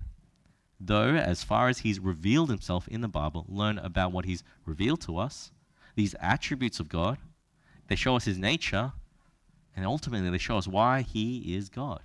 though, 0.80 1.16
as 1.16 1.44
far 1.44 1.68
as 1.68 1.80
he's 1.80 2.00
revealed 2.00 2.50
himself 2.50 2.88
in 2.88 3.02
the 3.02 3.08
Bible, 3.08 3.46
learn 3.50 3.78
about 3.80 4.12
what 4.12 4.26
he's 4.26 4.44
revealed 4.66 5.02
to 5.02 5.18
us, 5.18 5.52
these 5.96 6.16
attributes 6.20 6.80
of 6.80 6.90
God. 6.90 7.18
They 7.88 7.96
show 7.96 8.16
us 8.16 8.26
his 8.26 8.38
nature, 8.38 8.94
and 9.76 9.86
ultimately 9.86 10.30
they 10.30 10.38
show 10.38 10.58
us 10.58 10.68
why 10.68 11.02
he 11.02 11.56
is 11.56 11.70
God, 11.70 12.02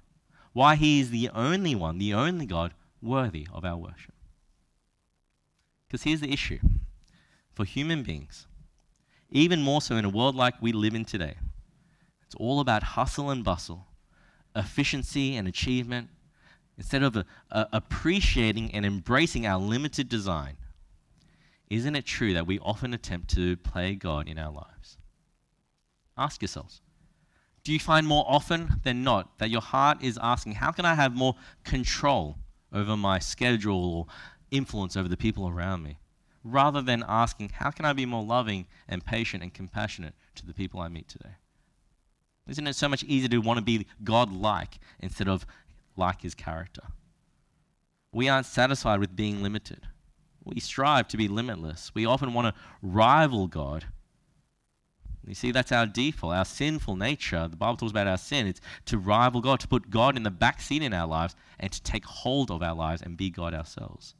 why 0.52 0.76
he 0.76 1.00
is 1.00 1.10
the 1.10 1.28
only 1.30 1.74
one, 1.74 1.98
the 1.98 2.14
only 2.14 2.46
God 2.46 2.74
worthy 3.02 3.46
of 3.52 3.64
our 3.64 3.76
worship. 3.76 4.14
Because 5.86 6.02
here's 6.02 6.20
the 6.20 6.32
issue 6.32 6.58
for 7.52 7.64
human 7.64 8.02
beings, 8.02 8.46
even 9.30 9.62
more 9.62 9.80
so 9.80 9.96
in 9.96 10.04
a 10.04 10.08
world 10.08 10.34
like 10.34 10.60
we 10.60 10.72
live 10.72 10.94
in 10.94 11.04
today, 11.04 11.34
it's 12.24 12.34
all 12.36 12.60
about 12.60 12.82
hustle 12.82 13.30
and 13.30 13.44
bustle, 13.44 13.86
efficiency 14.56 15.36
and 15.36 15.46
achievement, 15.46 16.08
instead 16.76 17.02
of 17.02 17.16
a, 17.16 17.24
a 17.50 17.68
appreciating 17.72 18.74
and 18.74 18.84
embracing 18.84 19.46
our 19.46 19.58
limited 19.58 20.08
design, 20.08 20.56
isn't 21.70 21.96
it 21.96 22.04
true 22.04 22.34
that 22.34 22.46
we 22.46 22.58
often 22.58 22.94
attempt 22.94 23.30
to 23.34 23.56
play 23.58 23.94
God 23.94 24.28
in 24.28 24.38
our 24.38 24.52
lives? 24.52 24.96
Ask 26.16 26.42
yourselves. 26.42 26.80
Do 27.64 27.72
you 27.72 27.80
find 27.80 28.06
more 28.06 28.24
often 28.28 28.80
than 28.84 29.02
not 29.02 29.38
that 29.38 29.50
your 29.50 29.62
heart 29.62 30.02
is 30.02 30.18
asking, 30.22 30.52
How 30.52 30.70
can 30.70 30.84
I 30.84 30.94
have 30.94 31.16
more 31.16 31.34
control 31.64 32.38
over 32.72 32.96
my 32.96 33.18
schedule 33.18 33.94
or 33.94 34.06
influence 34.50 34.96
over 34.96 35.08
the 35.08 35.16
people 35.16 35.48
around 35.48 35.82
me? 35.82 35.98
Rather 36.42 36.82
than 36.82 37.02
asking, 37.08 37.50
How 37.54 37.70
can 37.70 37.86
I 37.86 37.94
be 37.94 38.04
more 38.04 38.22
loving 38.22 38.66
and 38.86 39.04
patient 39.04 39.42
and 39.42 39.52
compassionate 39.52 40.14
to 40.34 40.46
the 40.46 40.52
people 40.52 40.80
I 40.80 40.88
meet 40.88 41.08
today? 41.08 41.36
Isn't 42.46 42.66
it 42.66 42.76
so 42.76 42.88
much 42.88 43.02
easier 43.04 43.30
to 43.30 43.38
want 43.38 43.58
to 43.58 43.64
be 43.64 43.86
God 44.04 44.30
like 44.30 44.78
instead 45.00 45.28
of 45.28 45.46
like 45.96 46.22
his 46.22 46.34
character. 46.34 46.82
We 48.12 48.28
aren't 48.28 48.46
satisfied 48.46 49.00
with 49.00 49.16
being 49.16 49.42
limited. 49.42 49.88
We 50.44 50.60
strive 50.60 51.08
to 51.08 51.16
be 51.16 51.28
limitless. 51.28 51.92
We 51.94 52.06
often 52.06 52.32
want 52.32 52.54
to 52.54 52.60
rival 52.82 53.46
God. 53.48 53.86
You 55.26 55.34
see, 55.34 55.52
that's 55.52 55.72
our 55.72 55.86
default, 55.86 56.34
our 56.34 56.44
sinful 56.44 56.96
nature. 56.96 57.48
The 57.48 57.56
Bible 57.56 57.76
talks 57.76 57.92
about 57.92 58.06
our 58.06 58.18
sin. 58.18 58.46
It's 58.46 58.60
to 58.86 58.98
rival 58.98 59.40
God, 59.40 59.60
to 59.60 59.68
put 59.68 59.90
God 59.90 60.16
in 60.16 60.22
the 60.22 60.30
back 60.30 60.60
seat 60.60 60.82
in 60.82 60.92
our 60.92 61.06
lives, 61.06 61.34
and 61.58 61.72
to 61.72 61.82
take 61.82 62.04
hold 62.04 62.50
of 62.50 62.62
our 62.62 62.74
lives 62.74 63.00
and 63.00 63.16
be 63.16 63.30
God 63.30 63.54
ourselves. 63.54 64.14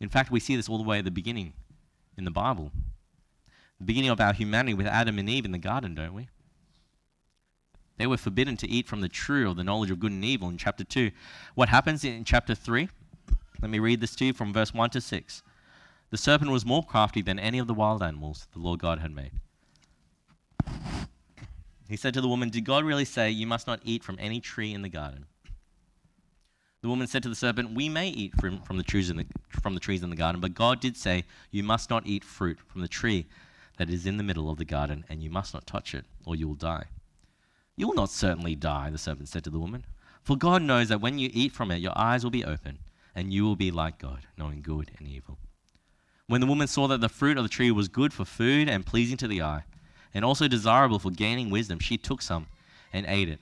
In 0.00 0.08
fact, 0.08 0.30
we 0.30 0.40
see 0.40 0.56
this 0.56 0.68
all 0.68 0.78
the 0.78 0.84
way 0.84 0.98
at 0.98 1.04
the 1.04 1.10
beginning 1.10 1.52
in 2.16 2.24
the 2.24 2.30
Bible. 2.30 2.72
the 3.78 3.84
beginning 3.84 4.10
of 4.10 4.20
our 4.20 4.32
humanity 4.32 4.74
with 4.74 4.86
Adam 4.86 5.18
and 5.18 5.28
Eve 5.28 5.44
in 5.44 5.52
the 5.52 5.58
garden, 5.58 5.94
don't 5.94 6.14
we? 6.14 6.28
They 7.96 8.06
were 8.06 8.16
forbidden 8.16 8.56
to 8.58 8.68
eat 8.68 8.88
from 8.88 9.00
the 9.00 9.08
tree 9.08 9.44
or 9.44 9.54
the 9.54 9.62
knowledge 9.62 9.90
of 9.90 10.00
good 10.00 10.10
and 10.10 10.24
evil 10.24 10.48
in 10.48 10.58
chapter 10.58 10.82
2. 10.82 11.12
What 11.54 11.68
happens 11.68 12.04
in 12.04 12.24
chapter 12.24 12.54
3? 12.54 12.88
Let 13.62 13.70
me 13.70 13.78
read 13.78 14.00
this 14.00 14.16
to 14.16 14.26
you 14.26 14.32
from 14.32 14.52
verse 14.52 14.74
1 14.74 14.90
to 14.90 15.00
6. 15.00 15.42
The 16.10 16.16
serpent 16.16 16.50
was 16.50 16.66
more 16.66 16.82
crafty 16.82 17.22
than 17.22 17.38
any 17.38 17.58
of 17.58 17.66
the 17.66 17.74
wild 17.74 18.02
animals 18.02 18.48
the 18.52 18.58
Lord 18.58 18.80
God 18.80 18.98
had 18.98 19.14
made. 19.14 19.32
He 21.88 21.96
said 21.96 22.14
to 22.14 22.20
the 22.20 22.28
woman, 22.28 22.48
Did 22.48 22.64
God 22.64 22.84
really 22.84 23.04
say 23.04 23.30
you 23.30 23.46
must 23.46 23.66
not 23.66 23.80
eat 23.84 24.02
from 24.02 24.16
any 24.18 24.40
tree 24.40 24.72
in 24.72 24.82
the 24.82 24.88
garden? 24.88 25.26
The 26.82 26.88
woman 26.88 27.06
said 27.06 27.22
to 27.22 27.28
the 27.28 27.34
serpent, 27.34 27.74
We 27.74 27.88
may 27.88 28.08
eat 28.08 28.34
from, 28.40 28.60
from, 28.62 28.76
the 28.76 28.82
trees 28.82 29.10
in 29.10 29.16
the, 29.16 29.26
from 29.48 29.74
the 29.74 29.80
trees 29.80 30.02
in 30.02 30.10
the 30.10 30.16
garden, 30.16 30.40
but 30.40 30.54
God 30.54 30.80
did 30.80 30.96
say, 30.96 31.24
You 31.50 31.62
must 31.62 31.90
not 31.90 32.06
eat 32.06 32.24
fruit 32.24 32.58
from 32.66 32.80
the 32.80 32.88
tree 32.88 33.26
that 33.78 33.90
is 33.90 34.06
in 34.06 34.16
the 34.16 34.22
middle 34.22 34.50
of 34.50 34.58
the 34.58 34.64
garden, 34.64 35.04
and 35.08 35.22
you 35.22 35.30
must 35.30 35.54
not 35.54 35.66
touch 35.66 35.94
it, 35.94 36.04
or 36.24 36.36
you 36.36 36.46
will 36.46 36.54
die. 36.54 36.84
You 37.76 37.88
will 37.88 37.94
not 37.94 38.10
certainly 38.10 38.54
die, 38.54 38.90
the 38.90 38.98
serpent 38.98 39.28
said 39.28 39.44
to 39.44 39.50
the 39.50 39.58
woman. 39.58 39.84
For 40.22 40.36
God 40.36 40.62
knows 40.62 40.88
that 40.88 41.00
when 41.00 41.18
you 41.18 41.30
eat 41.32 41.52
from 41.52 41.70
it, 41.70 41.80
your 41.80 41.96
eyes 41.96 42.22
will 42.22 42.30
be 42.30 42.44
open, 42.44 42.78
and 43.14 43.32
you 43.32 43.44
will 43.44 43.56
be 43.56 43.70
like 43.70 43.98
God, 43.98 44.26
knowing 44.36 44.62
good 44.62 44.90
and 44.98 45.08
evil. 45.08 45.38
When 46.26 46.40
the 46.40 46.46
woman 46.46 46.66
saw 46.66 46.86
that 46.88 47.00
the 47.00 47.08
fruit 47.08 47.36
of 47.36 47.44
the 47.44 47.50
tree 47.50 47.70
was 47.70 47.88
good 47.88 48.12
for 48.12 48.24
food 48.24 48.68
and 48.68 48.86
pleasing 48.86 49.16
to 49.18 49.28
the 49.28 49.42
eye, 49.42 49.64
and 50.14 50.24
also 50.24 50.48
desirable 50.48 50.98
for 50.98 51.10
gaining 51.10 51.50
wisdom, 51.50 51.80
she 51.80 51.98
took 51.98 52.22
some 52.22 52.46
and 52.92 53.04
ate 53.08 53.28
it. 53.28 53.40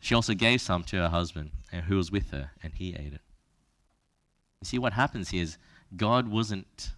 She 0.00 0.14
also 0.14 0.34
gave 0.34 0.60
some 0.60 0.82
to 0.84 0.96
her 0.96 1.08
husband, 1.08 1.50
and 1.70 1.84
who 1.84 1.96
was 1.96 2.10
with 2.10 2.30
her, 2.30 2.50
and 2.62 2.72
he 2.74 2.94
ate 2.94 3.12
it. 3.12 3.20
You 4.60 4.66
see, 4.66 4.78
what 4.78 4.94
happens 4.94 5.30
here 5.30 5.42
is 5.42 5.58
God 5.96 6.28
wasn't, 6.28 6.90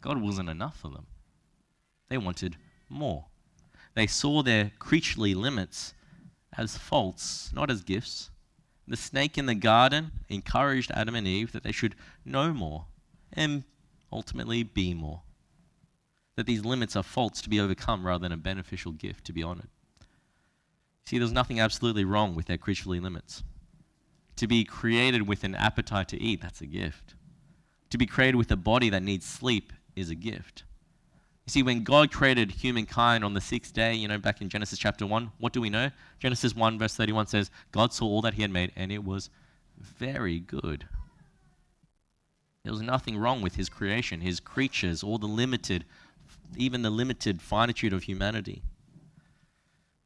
God 0.00 0.20
wasn't 0.20 0.48
enough 0.48 0.78
for 0.78 0.88
them. 0.88 1.06
They 2.08 2.18
wanted 2.18 2.56
more. 2.88 3.26
They 3.94 4.06
saw 4.06 4.42
their 4.42 4.72
creaturely 4.78 5.34
limits 5.34 5.94
as 6.56 6.76
faults, 6.76 7.50
not 7.54 7.70
as 7.70 7.82
gifts. 7.82 8.30
The 8.86 8.96
snake 8.96 9.36
in 9.36 9.46
the 9.46 9.54
garden 9.54 10.12
encouraged 10.28 10.90
Adam 10.92 11.14
and 11.14 11.26
Eve 11.26 11.52
that 11.52 11.62
they 11.62 11.72
should 11.72 11.94
know 12.24 12.52
more 12.52 12.86
and 13.32 13.64
ultimately 14.12 14.62
be 14.62 14.94
more. 14.94 15.22
That 16.36 16.46
these 16.46 16.64
limits 16.64 16.96
are 16.96 17.02
faults 17.02 17.40
to 17.42 17.48
be 17.48 17.60
overcome 17.60 18.06
rather 18.06 18.22
than 18.22 18.32
a 18.32 18.36
beneficial 18.36 18.92
gift 18.92 19.24
to 19.26 19.32
be 19.32 19.42
honored. 19.42 19.68
See, 21.06 21.18
there's 21.18 21.32
nothing 21.32 21.60
absolutely 21.60 22.04
wrong 22.04 22.34
with 22.34 22.46
their 22.46 22.58
creaturely 22.58 23.00
limits. 23.00 23.42
To 24.36 24.46
be 24.46 24.64
created 24.64 25.26
with 25.26 25.44
an 25.44 25.54
appetite 25.54 26.08
to 26.08 26.20
eat, 26.20 26.42
that's 26.42 26.60
a 26.60 26.66
gift. 26.66 27.14
To 27.90 27.98
be 27.98 28.06
created 28.06 28.36
with 28.36 28.50
a 28.50 28.56
body 28.56 28.90
that 28.90 29.02
needs 29.02 29.24
sleep 29.24 29.72
is 29.94 30.10
a 30.10 30.14
gift. 30.14 30.64
You 31.46 31.52
see, 31.52 31.62
when 31.62 31.84
God 31.84 32.10
created 32.12 32.50
humankind 32.50 33.24
on 33.24 33.34
the 33.34 33.40
sixth 33.40 33.72
day, 33.72 33.94
you 33.94 34.08
know, 34.08 34.18
back 34.18 34.40
in 34.40 34.48
Genesis 34.48 34.80
chapter 34.80 35.06
1, 35.06 35.30
what 35.38 35.52
do 35.52 35.60
we 35.60 35.70
know? 35.70 35.90
Genesis 36.18 36.56
1, 36.56 36.76
verse 36.76 36.96
31 36.96 37.28
says, 37.28 37.50
God 37.70 37.92
saw 37.92 38.04
all 38.04 38.20
that 38.22 38.34
he 38.34 38.42
had 38.42 38.50
made, 38.50 38.72
and 38.74 38.90
it 38.90 39.04
was 39.04 39.30
very 39.80 40.40
good. 40.40 40.88
There 42.64 42.72
was 42.72 42.82
nothing 42.82 43.16
wrong 43.16 43.42
with 43.42 43.54
his 43.54 43.68
creation, 43.68 44.20
his 44.20 44.40
creatures, 44.40 45.04
all 45.04 45.18
the 45.18 45.28
limited, 45.28 45.84
even 46.56 46.82
the 46.82 46.90
limited 46.90 47.42
finitude 47.42 47.92
of 47.92 48.04
humanity. 48.04 48.62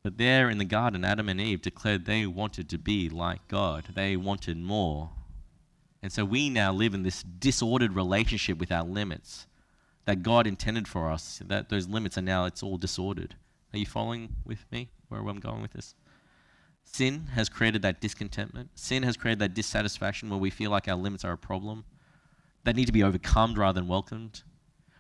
But 0.03 0.17
there 0.17 0.49
in 0.49 0.59
the 0.59 0.65
garden, 0.65 1.05
Adam 1.05 1.29
and 1.29 1.41
Eve 1.41 1.61
declared 1.61 2.07
they 2.07 2.27
wanted 2.27 2.69
to 2.71 2.79
be 2.79 3.09
like 3.09 3.47
God. 3.49 3.85
They 3.95 4.17
wanted 4.17 4.57
more. 4.57 5.11
And 6.03 6.11
so 6.11 6.25
we 6.25 6.49
now 6.49 6.73
live 6.73 6.95
in 6.95 7.03
this 7.03 7.23
disordered 7.23 7.95
relationship 7.95 8.59
with 8.59 8.73
our 8.73 8.85
limits 8.85 9.47
that 10.07 10.23
God 10.23 10.47
intended 10.47 10.89
for 10.89 11.11
us, 11.11 11.43
that 11.45 11.69
those 11.69 11.87
limits 11.87 12.17
are 12.17 12.23
now, 12.23 12.47
it's 12.47 12.63
all 12.63 12.79
disordered. 12.79 13.37
Are 13.73 13.79
you 13.79 13.87
following 13.87 14.37
with 14.45 14.65
me 14.73 14.89
where 15.09 15.21
I'm 15.21 15.39
going 15.39 15.61
with 15.61 15.73
this? 15.73 15.95
Sin 16.85 17.29
has 17.35 17.49
created 17.49 17.83
that 17.83 18.01
discontentment. 18.01 18.71
Sin 18.75 19.03
has 19.03 19.17
created 19.17 19.39
that 19.41 19.55
dissatisfaction 19.55 20.31
where 20.31 20.39
we 20.39 20.51
feel 20.51 20.71
like 20.71 20.89
our 20.89 20.97
limits 20.97 21.25
are 21.25 21.33
a 21.33 21.39
problem 21.39 21.85
that 22.65 22.75
need 22.75 22.87
to 22.87 22.93
be 22.93 23.03
overcome 23.03 23.55
rather 23.55 23.81
than 23.81 23.89
welcomed. 23.89 24.43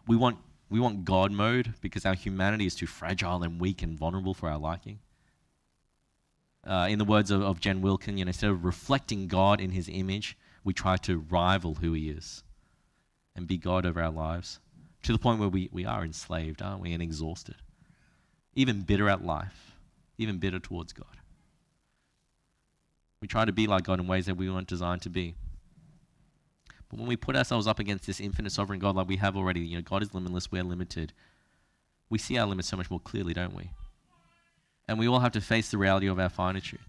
We 0.06 0.16
want, 0.16 0.38
we 0.70 0.78
want 0.78 1.04
God 1.04 1.32
mode 1.32 1.74
because 1.80 2.06
our 2.06 2.14
humanity 2.14 2.64
is 2.64 2.76
too 2.76 2.86
fragile 2.86 3.42
and 3.42 3.60
weak 3.60 3.82
and 3.82 3.98
vulnerable 3.98 4.34
for 4.34 4.48
our 4.48 4.58
liking. 4.58 5.00
Uh, 6.64 6.86
in 6.88 6.98
the 6.98 7.04
words 7.04 7.30
of, 7.30 7.42
of 7.42 7.58
Jen 7.58 7.82
Wilkin, 7.82 8.16
you 8.16 8.24
know, 8.24 8.28
instead 8.28 8.50
of 8.50 8.64
reflecting 8.64 9.26
God 9.26 9.60
in 9.60 9.72
his 9.72 9.88
image, 9.88 10.36
we 10.62 10.72
try 10.72 10.96
to 10.98 11.18
rival 11.18 11.76
who 11.76 11.92
he 11.92 12.08
is 12.08 12.44
and 13.34 13.46
be 13.46 13.56
God 13.56 13.84
over 13.84 14.00
our 14.00 14.10
lives 14.10 14.60
to 15.02 15.12
the 15.12 15.18
point 15.18 15.40
where 15.40 15.48
we, 15.48 15.68
we 15.72 15.84
are 15.84 16.04
enslaved, 16.04 16.62
aren't 16.62 16.82
we, 16.82 16.92
and 16.92 17.02
exhausted. 17.02 17.56
Even 18.54 18.82
bitter 18.82 19.08
at 19.08 19.24
life, 19.24 19.76
even 20.18 20.38
bitter 20.38 20.60
towards 20.60 20.92
God. 20.92 21.06
We 23.20 23.28
try 23.28 23.44
to 23.44 23.52
be 23.52 23.66
like 23.66 23.84
God 23.84 24.00
in 24.00 24.06
ways 24.06 24.26
that 24.26 24.36
we 24.36 24.50
weren't 24.50 24.68
designed 24.68 25.02
to 25.02 25.10
be. 25.10 25.34
But 26.90 26.98
when 26.98 27.08
we 27.08 27.16
put 27.16 27.36
ourselves 27.36 27.66
up 27.66 27.78
against 27.78 28.06
this 28.06 28.20
infinite 28.20 28.52
sovereign 28.52 28.80
God, 28.80 28.96
like 28.96 29.08
we 29.08 29.16
have 29.16 29.36
already, 29.36 29.60
you 29.60 29.76
know, 29.76 29.82
God 29.82 30.02
is 30.02 30.12
limitless, 30.12 30.50
we're 30.50 30.62
limited. 30.62 31.12
We 32.08 32.18
see 32.18 32.36
our 32.36 32.46
limits 32.46 32.68
so 32.68 32.76
much 32.76 32.90
more 32.90 33.00
clearly, 33.00 33.32
don't 33.32 33.54
we? 33.54 33.70
And 34.88 34.98
we 34.98 35.06
all 35.06 35.20
have 35.20 35.32
to 35.32 35.40
face 35.40 35.70
the 35.70 35.78
reality 35.78 36.08
of 36.08 36.18
our 36.18 36.28
finitude 36.28 36.80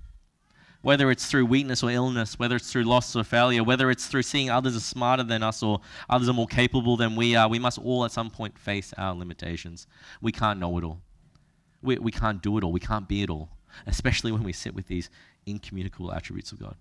whether 0.81 1.11
it's 1.11 1.27
through 1.27 1.45
weakness 1.45 1.83
or 1.83 1.91
illness, 1.91 2.39
whether 2.39 2.55
it's 2.55 2.71
through 2.71 2.83
loss 2.83 3.15
or 3.15 3.23
failure, 3.23 3.63
whether 3.63 3.91
it's 3.91 4.07
through 4.07 4.23
seeing 4.23 4.49
others 4.49 4.75
are 4.75 4.81
smarter 4.81 5.23
than 5.23 5.43
us 5.43 5.61
or 5.61 5.79
others 6.09 6.27
are 6.27 6.33
more 6.33 6.47
capable 6.47 6.97
than 6.97 7.15
we 7.15 7.35
are, 7.35 7.47
we 7.47 7.59
must 7.59 7.77
all 7.79 8.03
at 8.03 8.11
some 8.11 8.29
point 8.29 8.57
face 8.57 8.93
our 8.97 9.13
limitations. 9.13 9.85
We 10.21 10.31
can't 10.31 10.59
know 10.59 10.77
it 10.77 10.83
all. 10.83 10.99
We, 11.83 11.97
we 11.97 12.11
can't 12.11 12.41
do 12.41 12.57
it 12.57 12.63
all. 12.63 12.71
We 12.71 12.79
can't 12.79 13.07
be 13.07 13.21
it 13.21 13.29
all, 13.29 13.49
especially 13.85 14.31
when 14.31 14.43
we 14.43 14.53
sit 14.53 14.73
with 14.73 14.87
these 14.87 15.09
incommunicable 15.45 16.11
attributes 16.11 16.51
of 16.51 16.59
God. 16.59 16.75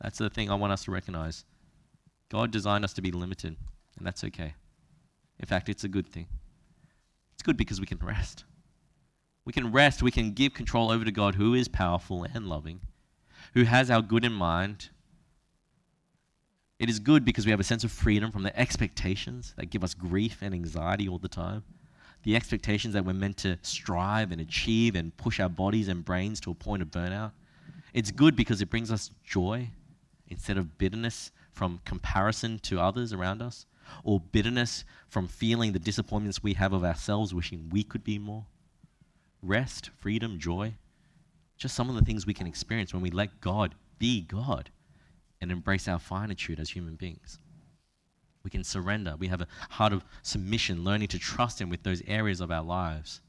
That's 0.00 0.18
the 0.18 0.30
thing 0.30 0.50
I 0.50 0.54
want 0.54 0.72
us 0.72 0.84
to 0.84 0.90
recognize. 0.90 1.44
God 2.28 2.50
designed 2.50 2.84
us 2.84 2.92
to 2.94 3.02
be 3.02 3.12
limited, 3.12 3.56
and 3.96 4.06
that's 4.06 4.24
okay. 4.24 4.54
In 5.38 5.46
fact, 5.46 5.68
it's 5.68 5.84
a 5.84 5.88
good 5.88 6.08
thing. 6.08 6.26
It's 7.34 7.42
good 7.42 7.56
because 7.56 7.80
we 7.80 7.86
can 7.86 7.98
rest. 7.98 8.44
We 9.44 9.52
can 9.52 9.70
rest, 9.70 10.02
we 10.02 10.10
can 10.10 10.32
give 10.32 10.54
control 10.54 10.90
over 10.90 11.04
to 11.04 11.12
God 11.12 11.36
who 11.36 11.54
is 11.54 11.68
powerful 11.68 12.24
and 12.24 12.48
loving 12.48 12.80
who 13.54 13.64
has 13.64 13.90
our 13.90 14.02
good 14.02 14.24
in 14.24 14.32
mind. 14.32 14.90
It 16.78 16.90
is 16.90 16.98
good 16.98 17.24
because 17.24 17.46
we 17.46 17.50
have 17.50 17.60
a 17.60 17.64
sense 17.64 17.84
of 17.84 17.92
freedom 17.92 18.30
from 18.30 18.42
the 18.42 18.58
expectations 18.58 19.54
that 19.56 19.70
give 19.70 19.82
us 19.82 19.94
grief 19.94 20.38
and 20.42 20.52
anxiety 20.52 21.08
all 21.08 21.18
the 21.18 21.28
time. 21.28 21.64
The 22.22 22.36
expectations 22.36 22.92
that 22.94 23.04
we're 23.04 23.14
meant 23.14 23.38
to 23.38 23.58
strive 23.62 24.30
and 24.30 24.40
achieve 24.40 24.94
and 24.94 25.16
push 25.16 25.40
our 25.40 25.48
bodies 25.48 25.88
and 25.88 26.04
brains 26.04 26.40
to 26.40 26.50
a 26.50 26.54
point 26.54 26.82
of 26.82 26.90
burnout. 26.90 27.32
It's 27.94 28.10
good 28.10 28.36
because 28.36 28.60
it 28.60 28.68
brings 28.68 28.92
us 28.92 29.10
joy 29.24 29.70
instead 30.28 30.58
of 30.58 30.76
bitterness 30.76 31.30
from 31.56 31.80
comparison 31.84 32.60
to 32.60 32.78
others 32.78 33.12
around 33.12 33.42
us, 33.42 33.66
or 34.04 34.20
bitterness 34.20 34.84
from 35.08 35.26
feeling 35.26 35.72
the 35.72 35.78
disappointments 35.80 36.42
we 36.42 36.54
have 36.54 36.72
of 36.72 36.84
ourselves, 36.84 37.34
wishing 37.34 37.70
we 37.70 37.82
could 37.82 38.04
be 38.04 38.18
more. 38.18 38.46
Rest, 39.42 39.90
freedom, 39.98 40.38
joy 40.38 40.74
just 41.56 41.74
some 41.74 41.88
of 41.88 41.96
the 41.96 42.04
things 42.04 42.26
we 42.26 42.34
can 42.34 42.46
experience 42.46 42.92
when 42.92 43.02
we 43.02 43.10
let 43.10 43.40
God 43.40 43.74
be 43.98 44.20
God 44.20 44.70
and 45.40 45.50
embrace 45.50 45.88
our 45.88 45.98
finitude 45.98 46.60
as 46.60 46.70
human 46.70 46.96
beings. 46.96 47.38
We 48.42 48.50
can 48.50 48.62
surrender. 48.62 49.16
We 49.18 49.28
have 49.28 49.40
a 49.40 49.48
heart 49.70 49.92
of 49.92 50.04
submission, 50.22 50.84
learning 50.84 51.08
to 51.08 51.18
trust 51.18 51.60
Him 51.60 51.68
with 51.68 51.82
those 51.82 52.02
areas 52.06 52.40
of 52.40 52.50
our 52.50 52.62
lives 52.62 53.20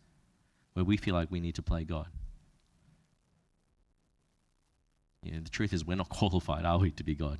where 0.73 0.85
we 0.85 0.97
feel 0.97 1.15
like 1.15 1.31
we 1.31 1.39
need 1.39 1.55
to 1.55 1.63
play 1.63 1.83
God. 1.83 2.07
You 5.23 5.33
know, 5.33 5.39
the 5.39 5.49
truth 5.49 5.73
is, 5.73 5.85
we're 5.85 5.95
not 5.95 6.09
qualified, 6.09 6.65
are 6.65 6.77
we, 6.77 6.91
to 6.91 7.03
be 7.03 7.15
God? 7.15 7.39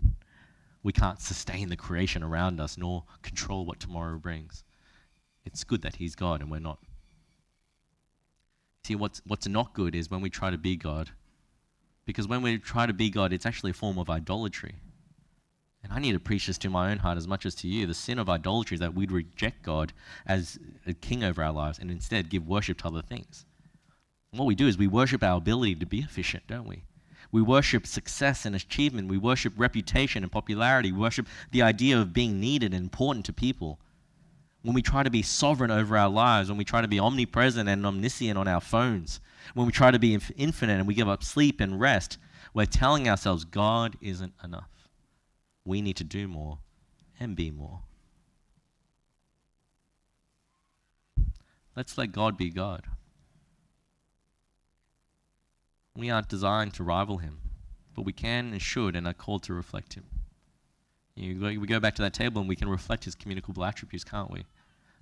We 0.84 0.94
can't 0.94 1.22
sustain 1.22 1.70
the 1.70 1.76
creation 1.76 2.24
around 2.24 2.60
us 2.60 2.78
nor 2.78 3.04
control 3.22 3.66
what 3.66 3.80
tomorrow 3.80 4.18
brings. 4.18 4.64
It's 5.46 5.64
good 5.64 5.82
that 5.82 5.96
He's 5.96 6.16
God 6.16 6.42
and 6.42 6.52
we're 6.52 6.60
not. 6.60 6.80
See, 8.86 8.96
what's, 8.96 9.22
what's 9.26 9.48
not 9.48 9.74
good 9.74 9.96
is 9.96 10.10
when 10.10 10.22
we 10.22 10.30
try 10.30 10.50
to 10.50 10.58
be 10.58 10.76
God. 10.76 11.12
Because 12.06 12.28
when 12.28 12.42
we 12.42 12.58
try 12.58 12.86
to 12.86 12.94
be 12.94 13.10
God, 13.10 13.34
it's 13.34 13.46
actually 13.46 13.72
a 13.72 13.74
form 13.74 13.98
of 13.98 14.10
idolatry. 14.10 14.76
And 15.84 15.92
I 15.92 16.00
need 16.00 16.14
to 16.14 16.20
preach 16.20 16.48
this 16.48 16.58
to 16.60 16.70
my 16.70 16.92
own 16.92 16.98
heart 16.98 17.18
as 17.18 17.28
much 17.28 17.46
as 17.46 17.56
to 17.56 17.68
you. 17.68 17.86
The 17.86 17.94
sin 17.94 18.20
of 18.20 18.30
idolatry 18.30 18.76
is 18.76 18.80
that 18.80 18.94
we'd 18.94 19.12
reject 19.12 19.64
God 19.64 19.94
as 20.26 20.58
a 20.86 20.94
king 20.94 21.24
over 21.24 21.44
our 21.44 21.52
lives 21.52 21.80
and 21.80 21.92
instead 21.92 22.30
give 22.30 22.48
worship 22.48 22.80
to 22.80 22.88
other 22.88 23.02
things. 23.02 23.46
And 24.32 24.40
what 24.40 24.48
we 24.48 24.56
do 24.56 24.68
is 24.68 24.78
we 24.78 24.88
worship 24.88 25.24
our 25.24 25.38
ability 25.38 25.76
to 25.76 25.86
be 25.86 26.00
efficient, 26.00 26.48
don't 26.48 26.68
we? 26.68 26.84
We 27.32 27.42
worship 27.42 27.86
success 27.86 28.46
and 28.46 28.56
achievement. 28.56 29.10
We 29.10 29.18
worship 29.18 29.54
reputation 29.58 30.24
and 30.24 30.32
popularity. 30.32 30.92
We 30.92 31.00
worship 31.00 31.28
the 31.52 31.62
idea 31.62 32.00
of 32.00 32.14
being 32.14 32.40
needed 32.40 32.74
and 32.74 32.84
important 32.84 33.26
to 33.26 33.34
people 33.34 33.80
when 34.68 34.74
we 34.74 34.82
try 34.82 35.02
to 35.02 35.10
be 35.10 35.22
sovereign 35.22 35.72
over 35.72 35.98
our 35.98 36.10
lives, 36.10 36.50
when 36.50 36.58
we 36.58 36.66
try 36.66 36.82
to 36.82 36.90
be 36.90 37.00
omnipresent 37.00 37.70
and 37.70 37.86
omniscient 37.86 38.38
on 38.38 38.50
our 38.50 38.60
phones, 38.60 39.22
when 39.54 39.66
we 39.66 39.72
try 39.72 39.92
to 39.92 40.00
be 40.00 40.20
infinite 40.36 40.74
and 40.74 40.86
we 40.86 40.94
give 40.94 41.08
up 41.08 41.24
sleep 41.24 41.62
and 41.62 41.80
rest, 41.80 42.18
we're 42.54 42.66
telling 42.66 43.08
ourselves 43.08 43.46
God 43.46 43.96
isn't 44.02 44.34
enough. 44.44 44.90
We 45.64 45.82
need 45.82 45.96
to 45.98 46.04
do 46.04 46.28
more 46.28 46.60
and 47.18 47.34
be 47.34 47.50
more. 47.50 47.80
Let's 51.76 51.98
let 51.98 52.12
God 52.12 52.38
be 52.38 52.50
God. 52.50 52.84
We 55.98 56.12
aren't 56.12 56.30
designed 56.30 56.76
to 56.76 56.84
rival 56.84 57.18
him, 57.18 57.40
but 57.96 58.04
we 58.04 58.14
can 58.14 58.52
and 58.52 58.62
should 58.62 58.96
and 58.96 59.08
are 59.08 59.14
called 59.14 59.42
to 59.44 59.54
reflect 59.56 59.96
him. 59.96 60.04
You 61.16 61.40
we 61.60 61.66
go 61.66 61.80
back 61.80 61.96
to 61.96 62.04
that 62.04 62.14
table 62.14 62.40
and 62.40 62.48
we 62.48 62.56
can 62.56 62.70
reflect 62.70 63.06
his 63.06 63.16
communicable 63.16 63.66
attributes, 63.66 64.04
can't 64.04 64.30
we? 64.30 64.46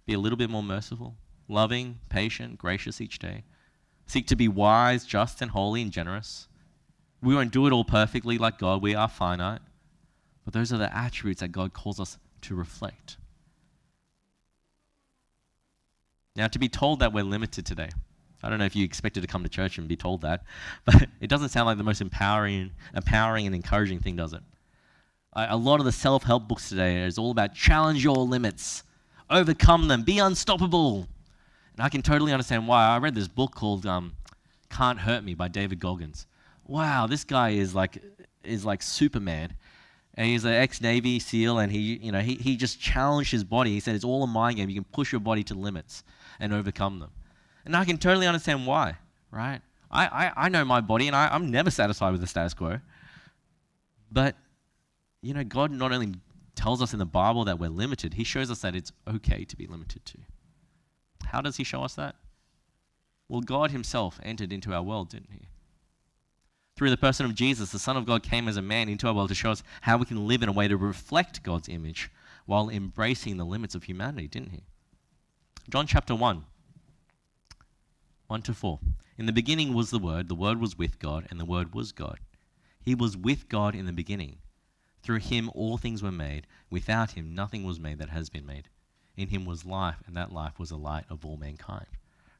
Be 0.05 0.13
a 0.13 0.19
little 0.19 0.37
bit 0.37 0.49
more 0.49 0.63
merciful, 0.63 1.17
loving, 1.49 1.99
patient, 2.07 2.57
gracious 2.57 3.01
each 3.01 3.19
day. 3.19 3.43
Seek 4.07 4.25
to 4.27 4.37
be 4.37 4.47
wise, 4.47 5.05
just, 5.05 5.41
and 5.41 5.51
holy 5.51 5.81
and 5.81 5.91
generous. 5.91 6.47
We 7.21 7.35
won't 7.35 7.51
do 7.51 7.67
it 7.67 7.73
all 7.73 7.83
perfectly 7.83 8.37
like 8.37 8.57
God, 8.57 8.81
we 8.81 8.95
are 8.95 9.09
finite. 9.09 9.61
But 10.45 10.53
those 10.53 10.71
are 10.71 10.77
the 10.77 10.95
attributes 10.95 11.41
that 11.41 11.51
God 11.51 11.73
calls 11.73 11.99
us 11.99 12.17
to 12.43 12.55
reflect. 12.55 13.17
Now, 16.37 16.47
to 16.47 16.59
be 16.59 16.69
told 16.69 16.99
that 16.99 17.11
we're 17.11 17.23
limited 17.25 17.65
today, 17.65 17.89
I 18.45 18.49
don't 18.49 18.59
know 18.59 18.65
if 18.65 18.75
you 18.75 18.85
expected 18.85 19.21
to 19.21 19.27
come 19.27 19.41
to 19.41 19.49
church 19.49 19.79
and 19.79 19.87
be 19.87 19.95
told 19.95 20.21
that, 20.21 20.43
but 20.85 21.07
it 21.19 21.27
doesn't 21.27 21.49
sound 21.49 21.65
like 21.65 21.77
the 21.77 21.83
most 21.83 22.01
empowering, 22.01 22.71
empowering 22.93 23.47
and 23.47 23.55
encouraging 23.55 23.99
thing, 23.99 24.15
does 24.15 24.33
it? 24.33 24.41
A 25.37 25.57
lot 25.57 25.81
of 25.81 25.85
the 25.85 25.91
self 25.91 26.23
help 26.23 26.47
books 26.47 26.69
today 26.69 27.03
is 27.03 27.17
all 27.17 27.31
about 27.31 27.53
challenge 27.53 28.01
your 28.01 28.15
limits, 28.15 28.83
overcome 29.29 29.89
them, 29.89 30.03
be 30.03 30.17
unstoppable. 30.19 31.09
And 31.75 31.85
I 31.85 31.89
can 31.89 32.01
totally 32.01 32.31
understand 32.31 32.69
why. 32.69 32.85
I 32.87 32.99
read 32.99 33.15
this 33.15 33.27
book 33.27 33.53
called 33.53 33.85
um, 33.85 34.13
Can't 34.69 34.99
Hurt 34.99 35.25
Me 35.25 35.33
by 35.33 35.49
David 35.49 35.81
Goggins. 35.81 36.25
Wow, 36.65 37.07
this 37.07 37.25
guy 37.25 37.49
is 37.49 37.75
like 37.75 38.01
is 38.45 38.63
like 38.63 38.81
Superman. 38.81 39.55
And 40.13 40.27
he's 40.27 40.45
an 40.45 40.53
ex-Navy 40.53 41.19
SEAL, 41.19 41.59
and 41.59 41.69
he, 41.69 41.97
you 41.97 42.13
know, 42.13 42.21
he, 42.21 42.35
he 42.35 42.55
just 42.55 42.79
challenged 42.79 43.33
his 43.33 43.43
body. 43.43 43.71
He 43.71 43.81
said 43.81 43.95
it's 43.95 44.05
all 44.05 44.23
a 44.23 44.27
mind 44.27 44.55
game. 44.55 44.69
You 44.69 44.75
can 44.75 44.85
push 44.85 45.11
your 45.11 45.19
body 45.19 45.43
to 45.43 45.55
limits 45.55 46.05
and 46.39 46.53
overcome 46.53 46.99
them. 46.99 47.11
And 47.65 47.75
I 47.75 47.83
can 47.85 47.97
totally 47.97 48.27
understand 48.27 48.67
why, 48.67 48.95
right? 49.31 49.61
I, 49.89 50.05
I, 50.05 50.31
I 50.45 50.49
know 50.49 50.63
my 50.63 50.81
body, 50.81 51.07
and 51.07 51.15
I, 51.15 51.27
I'm 51.27 51.49
never 51.49 51.71
satisfied 51.71 52.11
with 52.11 52.21
the 52.21 52.27
status 52.27 52.53
quo. 52.53 52.79
But, 54.11 54.35
you 55.21 55.33
know, 55.33 55.43
God 55.43 55.71
not 55.71 55.91
only 55.91 56.13
tells 56.55 56.81
us 56.81 56.93
in 56.93 56.99
the 56.99 57.05
Bible 57.05 57.45
that 57.45 57.59
we're 57.59 57.69
limited, 57.69 58.13
He 58.13 58.23
shows 58.23 58.51
us 58.51 58.59
that 58.61 58.75
it's 58.75 58.91
okay 59.07 59.45
to 59.45 59.55
be 59.55 59.67
limited 59.67 60.05
too. 60.05 60.21
How 61.25 61.41
does 61.41 61.57
He 61.57 61.63
show 61.63 61.83
us 61.83 61.95
that? 61.95 62.15
Well, 63.27 63.41
God 63.41 63.71
Himself 63.71 64.19
entered 64.23 64.53
into 64.53 64.73
our 64.73 64.83
world, 64.83 65.09
didn't 65.09 65.31
He? 65.31 65.47
Through 66.75 66.89
the 66.89 66.97
person 66.97 67.25
of 67.25 67.35
Jesus, 67.35 67.71
the 67.71 67.79
Son 67.79 67.95
of 67.95 68.05
God 68.05 68.21
came 68.21 68.47
as 68.47 68.57
a 68.57 68.61
man 68.61 68.89
into 68.89 69.07
our 69.07 69.13
world 69.13 69.29
to 69.29 69.35
show 69.35 69.51
us 69.51 69.63
how 69.81 69.97
we 69.97 70.05
can 70.05 70.27
live 70.27 70.43
in 70.43 70.49
a 70.49 70.53
way 70.53 70.67
to 70.67 70.75
reflect 70.75 71.41
God's 71.41 71.69
image 71.69 72.11
while 72.45 72.69
embracing 72.69 73.37
the 73.37 73.45
limits 73.45 73.75
of 73.75 73.83
humanity, 73.83 74.27
didn't 74.27 74.51
he? 74.51 74.63
John 75.69 75.87
chapter 75.87 76.13
1, 76.13 76.43
1 78.27 78.41
to 78.41 78.53
4. 78.53 78.79
In 79.17 79.27
the 79.27 79.31
beginning 79.31 79.73
was 79.73 79.91
the 79.91 79.99
Word, 79.99 80.27
the 80.27 80.35
Word 80.35 80.59
was 80.59 80.77
with 80.77 80.99
God, 80.99 81.27
and 81.29 81.39
the 81.39 81.45
Word 81.45 81.75
was 81.75 81.91
God. 81.91 82.19
He 82.79 82.95
was 82.95 83.15
with 83.15 83.49
God 83.49 83.75
in 83.75 83.85
the 83.85 83.93
beginning. 83.93 84.37
Through 85.03 85.19
him 85.19 85.51
all 85.53 85.77
things 85.77 86.01
were 86.01 86.11
made. 86.11 86.47
Without 86.69 87.11
him 87.11 87.35
nothing 87.35 87.63
was 87.63 87.79
made 87.79 87.99
that 87.99 88.09
has 88.09 88.29
been 88.29 88.45
made. 88.45 88.69
In 89.15 89.27
him 89.27 89.45
was 89.45 89.65
life, 89.65 89.97
and 90.07 90.17
that 90.17 90.33
life 90.33 90.59
was 90.59 90.69
the 90.69 90.77
light 90.77 91.05
of 91.09 91.23
all 91.23 91.37
mankind. 91.37 91.85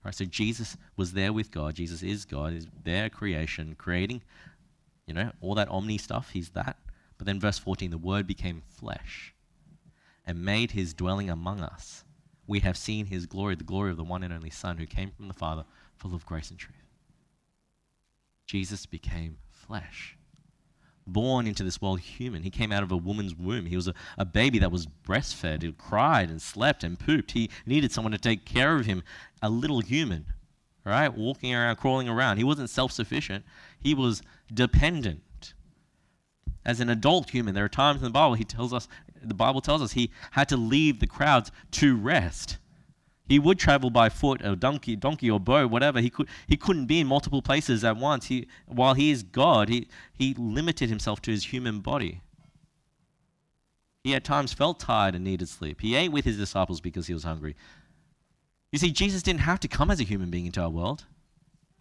Right, 0.04 0.14
so 0.14 0.26
Jesus 0.26 0.78
was 0.98 1.14
there 1.14 1.34
with 1.34 1.52
God. 1.52 1.76
Jesus 1.76 2.04
is 2.04 2.26
God, 2.26 2.54
is 2.54 2.68
their 2.84 3.10
creation, 3.10 3.76
creating, 3.76 4.22
you 5.08 5.14
know, 5.14 5.32
all 5.42 5.56
that 5.56 5.70
omni 5.70 5.98
stuff. 5.98 6.32
He's 6.32 6.50
that. 6.50 6.78
But 7.18 7.26
then 7.28 7.40
verse 7.40 7.60
14, 7.60 7.92
the 7.92 7.98
word 7.98 8.28
became 8.28 8.62
flesh 8.68 9.34
and 10.26 10.44
made 10.44 10.72
his 10.72 10.94
dwelling 10.94 11.30
among 11.30 11.62
us. 11.62 12.05
We 12.48 12.60
have 12.60 12.78
seen 12.78 13.08
his 13.08 13.26
glory, 13.26 13.56
the 13.56 13.64
glory 13.64 13.92
of 13.92 13.98
the 13.98 14.04
one 14.04 14.24
and 14.24 14.34
only 14.34 14.50
Son 14.50 14.78
who 14.78 14.86
came 14.86 15.12
from 15.12 15.28
the 15.28 15.34
Father, 15.34 15.66
full 15.98 16.14
of 16.14 16.26
grace 16.26 16.50
and 16.50 16.60
truth. 16.60 16.76
Jesus 18.46 18.86
became 18.86 19.38
flesh 19.50 20.18
born 21.08 21.46
into 21.48 21.64
this 21.64 21.82
world 21.82 22.00
human. 22.00 22.44
He 22.44 22.50
came 22.50 22.72
out 22.72 22.84
of 22.84 22.92
a 22.92 22.98
woman's 22.98 23.36
womb. 23.36 23.66
He 23.66 23.76
was 23.76 23.88
a, 23.88 23.94
a 24.18 24.26
baby 24.26 24.60
that 24.60 24.72
was 24.72 24.88
breastfed. 24.88 25.62
He 25.62 25.72
cried 25.72 26.30
and 26.30 26.42
slept 26.42 26.84
and 26.84 27.00
pooped. 27.00 27.32
He 27.32 27.50
needed 27.66 27.92
someone 27.92 28.12
to 28.12 28.18
take 28.18 28.46
care 28.46 28.76
of 28.76 28.86
him, 28.86 29.04
a 29.42 29.50
little 29.50 29.82
human, 29.82 30.26
right? 30.84 31.16
Walking 31.16 31.54
around, 31.54 31.76
crawling 31.78 32.10
around. 32.10 32.38
He 32.38 32.44
wasn't 32.44 32.70
self 32.70 32.92
sufficient, 32.92 33.46
he 33.80 33.94
was 33.94 34.22
dependent. 34.54 35.54
As 36.66 36.80
an 36.80 36.90
adult 36.90 37.30
human, 37.30 37.54
there 37.54 37.66
are 37.66 37.70
times 37.70 37.98
in 37.98 38.06
the 38.06 38.10
Bible 38.10 38.34
he 38.34 38.44
tells 38.44 38.74
us, 38.74 38.88
the 39.28 39.36
Bible 39.36 39.62
tells 39.62 39.82
us 39.82 39.94
he 39.94 40.12
had 40.32 40.50
to 40.50 40.58
leave 40.58 41.00
the 41.00 41.08
crowds 41.08 41.52
to 41.72 41.96
rest. 41.96 42.58
He 43.28 43.40
would 43.40 43.58
travel 43.58 43.90
by 43.90 44.10
foot 44.10 44.46
or 44.46 44.56
donkey, 44.56 44.96
donkey 44.96 45.32
or 45.32 45.40
boat, 45.40 45.72
whatever. 45.72 46.00
He 46.00 46.10
could 46.10 46.28
he 46.48 46.58
couldn't 46.58 46.86
be 46.86 47.00
in 47.00 47.08
multiple 47.08 47.42
places 47.42 47.84
at 47.84 47.98
once. 47.98 48.26
He 48.28 48.48
while 48.68 48.94
he 48.94 49.10
is 49.10 49.24
God, 49.24 49.68
he, 49.70 49.88
he 50.14 50.36
limited 50.36 50.90
himself 50.90 51.22
to 51.24 51.32
his 51.32 51.46
human 51.46 51.80
body. 51.80 52.22
He 54.04 54.14
at 54.14 54.24
times 54.24 54.54
felt 54.54 54.80
tired 54.80 55.16
and 55.16 55.24
needed 55.24 55.50
sleep. 55.50 55.82
He 55.82 55.96
ate 55.96 56.12
with 56.12 56.26
his 56.26 56.38
disciples 56.38 56.80
because 56.80 57.08
he 57.08 57.14
was 57.16 57.24
hungry. 57.24 57.56
You 58.72 58.78
see, 58.78 58.92
Jesus 58.92 59.24
didn't 59.24 59.40
have 59.42 59.60
to 59.62 59.68
come 59.68 59.90
as 59.90 60.00
a 60.00 60.04
human 60.04 60.30
being 60.30 60.46
into 60.46 60.62
our 60.62 60.70
world, 60.70 61.06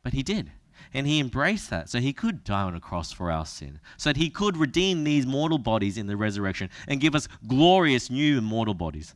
but 0.03 0.15
he 0.15 0.23
did. 0.23 0.51
And 0.95 1.09
he 1.09 1.19
embraced 1.19 1.71
that 1.71 1.91
so 1.91 1.99
he 1.99 2.13
could 2.13 2.45
die 2.45 2.63
on 2.63 2.77
a 2.77 2.81
cross 2.81 3.11
for 3.11 3.31
our 3.31 3.45
sin, 3.45 3.81
so 3.97 4.11
that 4.11 4.17
he 4.17 4.31
could 4.31 4.57
redeem 4.57 5.03
these 5.03 5.27
mortal 5.27 5.59
bodies 5.59 5.99
in 5.99 6.07
the 6.07 6.17
resurrection 6.17 6.71
and 6.87 7.01
give 7.01 7.17
us 7.17 7.29
glorious 7.47 8.09
new 8.11 8.39
immortal 8.39 8.75
bodies. 8.75 9.15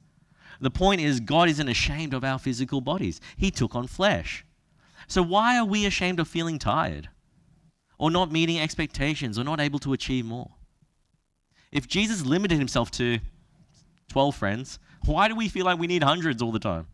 The 0.60 0.70
point 0.70 1.00
is, 1.00 1.20
God 1.20 1.48
isn't 1.48 1.68
ashamed 1.68 2.14
of 2.14 2.24
our 2.24 2.38
physical 2.38 2.80
bodies, 2.80 3.20
He 3.36 3.52
took 3.52 3.76
on 3.76 3.86
flesh. 3.86 4.44
So, 5.06 5.22
why 5.22 5.56
are 5.56 5.64
we 5.64 5.86
ashamed 5.86 6.18
of 6.18 6.26
feeling 6.26 6.58
tired? 6.58 7.08
Or 7.96 8.10
not 8.10 8.32
meeting 8.32 8.58
expectations, 8.58 9.38
or 9.38 9.44
not 9.44 9.60
able 9.60 9.78
to 9.80 9.92
achieve 9.92 10.24
more? 10.24 10.50
If 11.70 11.86
Jesus 11.86 12.24
limited 12.24 12.58
himself 12.58 12.90
to 12.92 13.18
12 14.08 14.34
friends, 14.34 14.78
why 15.04 15.28
do 15.28 15.36
we 15.36 15.48
feel 15.48 15.64
like 15.64 15.78
we 15.78 15.86
need 15.86 16.02
hundreds 16.02 16.42
all 16.42 16.52
the 16.52 16.58
time? 16.58 16.86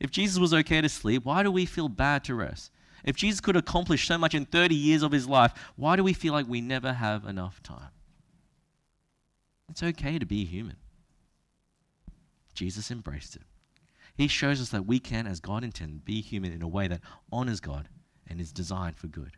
If 0.00 0.10
Jesus 0.10 0.38
was 0.38 0.54
okay 0.54 0.80
to 0.80 0.88
sleep, 0.88 1.24
why 1.24 1.42
do 1.42 1.50
we 1.50 1.66
feel 1.66 1.88
bad 1.88 2.24
to 2.24 2.34
rest? 2.34 2.70
If 3.04 3.16
Jesus 3.16 3.40
could 3.40 3.56
accomplish 3.56 4.06
so 4.06 4.18
much 4.18 4.34
in 4.34 4.44
30 4.44 4.74
years 4.74 5.02
of 5.02 5.12
his 5.12 5.28
life, 5.28 5.52
why 5.76 5.96
do 5.96 6.02
we 6.02 6.12
feel 6.12 6.32
like 6.32 6.48
we 6.48 6.60
never 6.60 6.92
have 6.92 7.24
enough 7.24 7.62
time? 7.62 7.90
It's 9.68 9.82
okay 9.82 10.18
to 10.18 10.26
be 10.26 10.44
human. 10.44 10.76
Jesus 12.54 12.90
embraced 12.90 13.36
it. 13.36 13.42
He 14.16 14.26
shows 14.26 14.60
us 14.60 14.70
that 14.70 14.86
we 14.86 14.98
can, 14.98 15.26
as 15.26 15.38
God 15.38 15.62
intended, 15.62 16.04
be 16.04 16.20
human 16.20 16.52
in 16.52 16.62
a 16.62 16.68
way 16.68 16.88
that 16.88 17.02
honors 17.30 17.60
God 17.60 17.88
and 18.26 18.40
is 18.40 18.50
designed 18.52 18.96
for 18.96 19.06
good. 19.06 19.36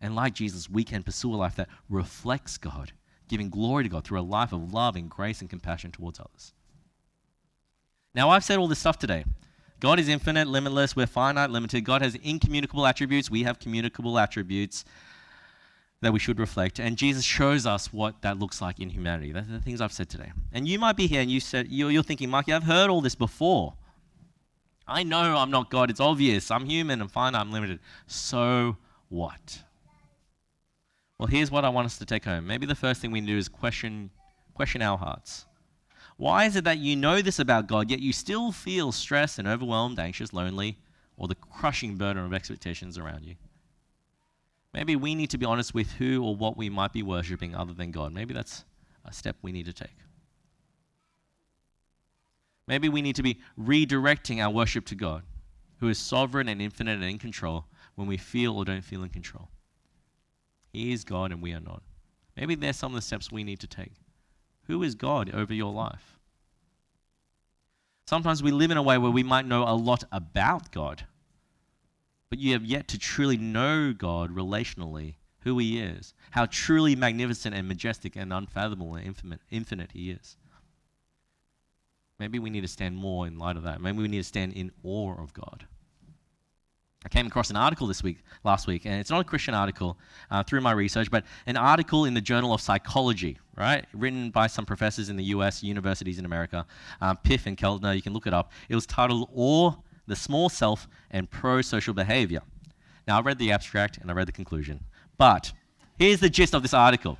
And 0.00 0.14
like 0.14 0.34
Jesus, 0.34 0.70
we 0.70 0.84
can 0.84 1.02
pursue 1.02 1.34
a 1.34 1.36
life 1.36 1.56
that 1.56 1.68
reflects 1.88 2.58
God, 2.58 2.92
giving 3.26 3.50
glory 3.50 3.82
to 3.82 3.88
God 3.88 4.04
through 4.04 4.20
a 4.20 4.22
life 4.22 4.52
of 4.52 4.72
love 4.72 4.94
and 4.94 5.10
grace 5.10 5.40
and 5.40 5.50
compassion 5.50 5.90
towards 5.90 6.20
others. 6.20 6.52
Now, 8.14 8.30
I've 8.30 8.44
said 8.44 8.58
all 8.58 8.68
this 8.68 8.78
stuff 8.78 8.98
today. 8.98 9.24
God 9.80 10.00
is 10.00 10.08
infinite, 10.08 10.48
limitless, 10.48 10.96
we're 10.96 11.06
finite, 11.06 11.50
limited. 11.50 11.84
God 11.84 12.02
has 12.02 12.16
incommunicable 12.16 12.86
attributes, 12.86 13.30
we 13.30 13.44
have 13.44 13.58
communicable 13.58 14.18
attributes 14.18 14.84
that 16.00 16.12
we 16.12 16.18
should 16.18 16.38
reflect. 16.38 16.78
And 16.78 16.96
Jesus 16.96 17.24
shows 17.24 17.66
us 17.66 17.92
what 17.92 18.22
that 18.22 18.38
looks 18.38 18.60
like 18.60 18.78
in 18.78 18.90
humanity. 18.90 19.32
That's 19.32 19.48
the 19.48 19.60
things 19.60 19.80
I've 19.80 19.92
said 19.92 20.08
today. 20.08 20.32
And 20.52 20.66
you 20.66 20.78
might 20.78 20.96
be 20.96 21.06
here 21.06 21.20
and 21.20 21.30
you 21.30 21.40
said, 21.40 21.68
you're, 21.70 21.90
you're 21.90 22.02
thinking, 22.02 22.30
Mikey, 22.30 22.52
I've 22.52 22.64
heard 22.64 22.88
all 22.90 23.00
this 23.00 23.14
before. 23.14 23.74
I 24.86 25.02
know 25.02 25.36
I'm 25.36 25.50
not 25.50 25.70
God. 25.70 25.90
It's 25.90 26.00
obvious. 26.00 26.50
I'm 26.50 26.66
human. 26.66 27.00
I'm 27.00 27.08
finite. 27.08 27.40
I'm 27.40 27.52
limited. 27.52 27.80
So 28.06 28.76
what? 29.08 29.64
Well, 31.18 31.26
here's 31.26 31.50
what 31.50 31.64
I 31.64 31.68
want 31.68 31.86
us 31.86 31.98
to 31.98 32.04
take 32.04 32.24
home. 32.24 32.46
Maybe 32.46 32.64
the 32.64 32.76
first 32.76 33.00
thing 33.00 33.10
we 33.10 33.20
do 33.20 33.36
is 33.36 33.48
question, 33.48 34.10
question 34.54 34.82
our 34.82 34.96
hearts. 34.96 35.46
Why 36.18 36.46
is 36.46 36.56
it 36.56 36.64
that 36.64 36.78
you 36.78 36.96
know 36.96 37.22
this 37.22 37.38
about 37.38 37.68
God, 37.68 37.90
yet 37.90 38.00
you 38.00 38.12
still 38.12 38.50
feel 38.50 38.90
stressed 38.90 39.38
and 39.38 39.46
overwhelmed, 39.46 40.00
anxious, 40.00 40.32
lonely, 40.32 40.76
or 41.16 41.28
the 41.28 41.36
crushing 41.36 41.96
burden 41.96 42.24
of 42.24 42.34
expectations 42.34 42.98
around 42.98 43.24
you? 43.24 43.36
Maybe 44.74 44.96
we 44.96 45.14
need 45.14 45.30
to 45.30 45.38
be 45.38 45.46
honest 45.46 45.74
with 45.74 45.92
who 45.92 46.24
or 46.24 46.34
what 46.34 46.56
we 46.56 46.68
might 46.68 46.92
be 46.92 47.04
worshipping 47.04 47.54
other 47.54 47.72
than 47.72 47.92
God. 47.92 48.12
Maybe 48.12 48.34
that's 48.34 48.64
a 49.04 49.12
step 49.12 49.36
we 49.42 49.52
need 49.52 49.66
to 49.66 49.72
take. 49.72 49.96
Maybe 52.66 52.88
we 52.88 53.00
need 53.00 53.16
to 53.16 53.22
be 53.22 53.38
redirecting 53.58 54.44
our 54.44 54.50
worship 54.50 54.86
to 54.86 54.96
God, 54.96 55.22
who 55.78 55.88
is 55.88 55.98
sovereign 55.98 56.48
and 56.48 56.60
infinite 56.60 56.96
and 56.96 57.04
in 57.04 57.18
control 57.18 57.66
when 57.94 58.08
we 58.08 58.16
feel 58.16 58.56
or 58.56 58.64
don't 58.64 58.82
feel 58.82 59.04
in 59.04 59.10
control. 59.10 59.48
He 60.72 60.92
is 60.92 61.04
God 61.04 61.30
and 61.30 61.40
we 61.40 61.52
are 61.52 61.60
not. 61.60 61.82
Maybe 62.36 62.56
there's 62.56 62.76
some 62.76 62.92
of 62.92 62.96
the 62.96 63.02
steps 63.02 63.30
we 63.30 63.44
need 63.44 63.60
to 63.60 63.68
take. 63.68 63.92
Who 64.68 64.82
is 64.82 64.94
God 64.94 65.30
over 65.34 65.52
your 65.52 65.72
life? 65.72 66.18
Sometimes 68.06 68.42
we 68.42 68.52
live 68.52 68.70
in 68.70 68.76
a 68.76 68.82
way 68.82 68.96
where 68.96 69.10
we 69.10 69.22
might 69.22 69.46
know 69.46 69.64
a 69.64 69.74
lot 69.74 70.04
about 70.12 70.70
God, 70.72 71.06
but 72.30 72.38
you 72.38 72.52
have 72.52 72.64
yet 72.64 72.88
to 72.88 72.98
truly 72.98 73.36
know 73.36 73.92
God 73.92 74.34
relationally, 74.34 75.16
who 75.40 75.58
He 75.58 75.80
is, 75.80 76.14
how 76.30 76.46
truly 76.46 76.94
magnificent 76.94 77.54
and 77.54 77.66
majestic 77.66 78.16
and 78.16 78.32
unfathomable 78.32 78.94
and 78.94 79.06
infinite, 79.06 79.40
infinite 79.50 79.92
He 79.92 80.10
is. 80.10 80.36
Maybe 82.18 82.38
we 82.38 82.50
need 82.50 82.62
to 82.62 82.68
stand 82.68 82.96
more 82.96 83.26
in 83.26 83.38
light 83.38 83.56
of 83.56 83.62
that. 83.62 83.80
Maybe 83.80 83.98
we 83.98 84.08
need 84.08 84.18
to 84.18 84.24
stand 84.24 84.52
in 84.52 84.72
awe 84.82 85.14
of 85.20 85.32
God. 85.32 85.66
I 87.04 87.08
came 87.08 87.28
across 87.28 87.48
an 87.50 87.56
article 87.56 87.86
this 87.86 88.02
week, 88.02 88.18
last 88.42 88.66
week, 88.66 88.84
and 88.84 88.94
it's 88.94 89.10
not 89.10 89.20
a 89.20 89.24
Christian 89.24 89.54
article 89.54 89.96
uh, 90.32 90.42
through 90.42 90.60
my 90.62 90.72
research, 90.72 91.10
but 91.12 91.24
an 91.46 91.56
article 91.56 92.06
in 92.06 92.14
the 92.14 92.20
Journal 92.20 92.52
of 92.52 92.60
Psychology, 92.60 93.38
right, 93.56 93.84
written 93.92 94.30
by 94.30 94.48
some 94.48 94.66
professors 94.66 95.08
in 95.08 95.16
the 95.16 95.24
U.S. 95.24 95.62
universities 95.62 96.18
in 96.18 96.24
America, 96.24 96.66
um, 97.00 97.16
Piff 97.18 97.46
and 97.46 97.56
Keltner. 97.56 97.94
You 97.94 98.02
can 98.02 98.12
look 98.12 98.26
it 98.26 98.34
up. 98.34 98.50
It 98.68 98.74
was 98.74 98.84
titled 98.84 99.30
"Awe, 99.32 99.74
the 100.08 100.16
Small 100.16 100.48
Self, 100.48 100.88
and 101.12 101.30
Pro-Social 101.30 101.94
Behavior." 101.94 102.40
Now, 103.06 103.18
I 103.18 103.20
read 103.20 103.38
the 103.38 103.52
abstract 103.52 103.98
and 103.98 104.10
I 104.10 104.14
read 104.14 104.26
the 104.26 104.32
conclusion, 104.32 104.80
but 105.16 105.52
here's 105.98 106.18
the 106.18 106.28
gist 106.28 106.52
of 106.52 106.62
this 106.62 106.74
article. 106.74 107.16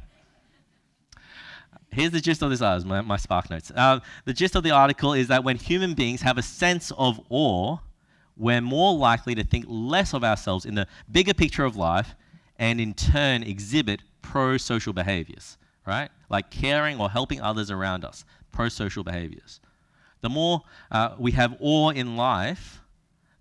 Here's 1.91 2.11
the 2.11 2.21
gist 2.21 2.43
of 2.43 2.51
this 2.51 2.61
article, 2.61 2.91
my, 2.91 3.01
my 3.01 3.17
Spark 3.17 3.49
Notes. 3.49 3.71
Uh, 3.75 4.01
the 4.25 4.35
gist 4.35 4.57
of 4.57 4.65
the 4.65 4.73
article 4.73 5.15
is 5.15 5.29
that 5.29 5.45
when 5.45 5.57
human 5.57 5.95
beings 5.95 6.21
have 6.23 6.37
a 6.37 6.43
sense 6.43 6.93
of 6.99 7.21
awe, 7.31 7.79
we're 8.39 8.61
more 8.61 8.97
likely 8.97 9.35
to 9.35 9.45
think 9.45 9.65
less 9.69 10.15
of 10.15 10.25
ourselves 10.25 10.65
in 10.65 10.75
the 10.75 10.87
bigger 11.11 11.35
picture 11.35 11.65
of 11.65 11.77
life 11.77 12.15
and 12.59 12.81
in 12.81 12.95
turn 12.95 13.43
exhibit 13.43 14.01
pro 14.23 14.57
social 14.57 14.93
behaviors, 14.93 15.59
right? 15.87 16.09
Like 16.31 16.51
caring 16.51 17.01
or 17.01 17.11
helping 17.11 17.41
others 17.41 17.71
around 17.71 18.05
us, 18.05 18.25
pro 18.53 18.69
social 18.69 19.03
behaviors. 19.03 19.61
The 20.21 20.29
more 20.29 20.63
uh, 20.91 21.15
we 21.19 21.33
have 21.33 21.57
awe 21.61 21.91
in 21.91 22.17
life, 22.17 22.81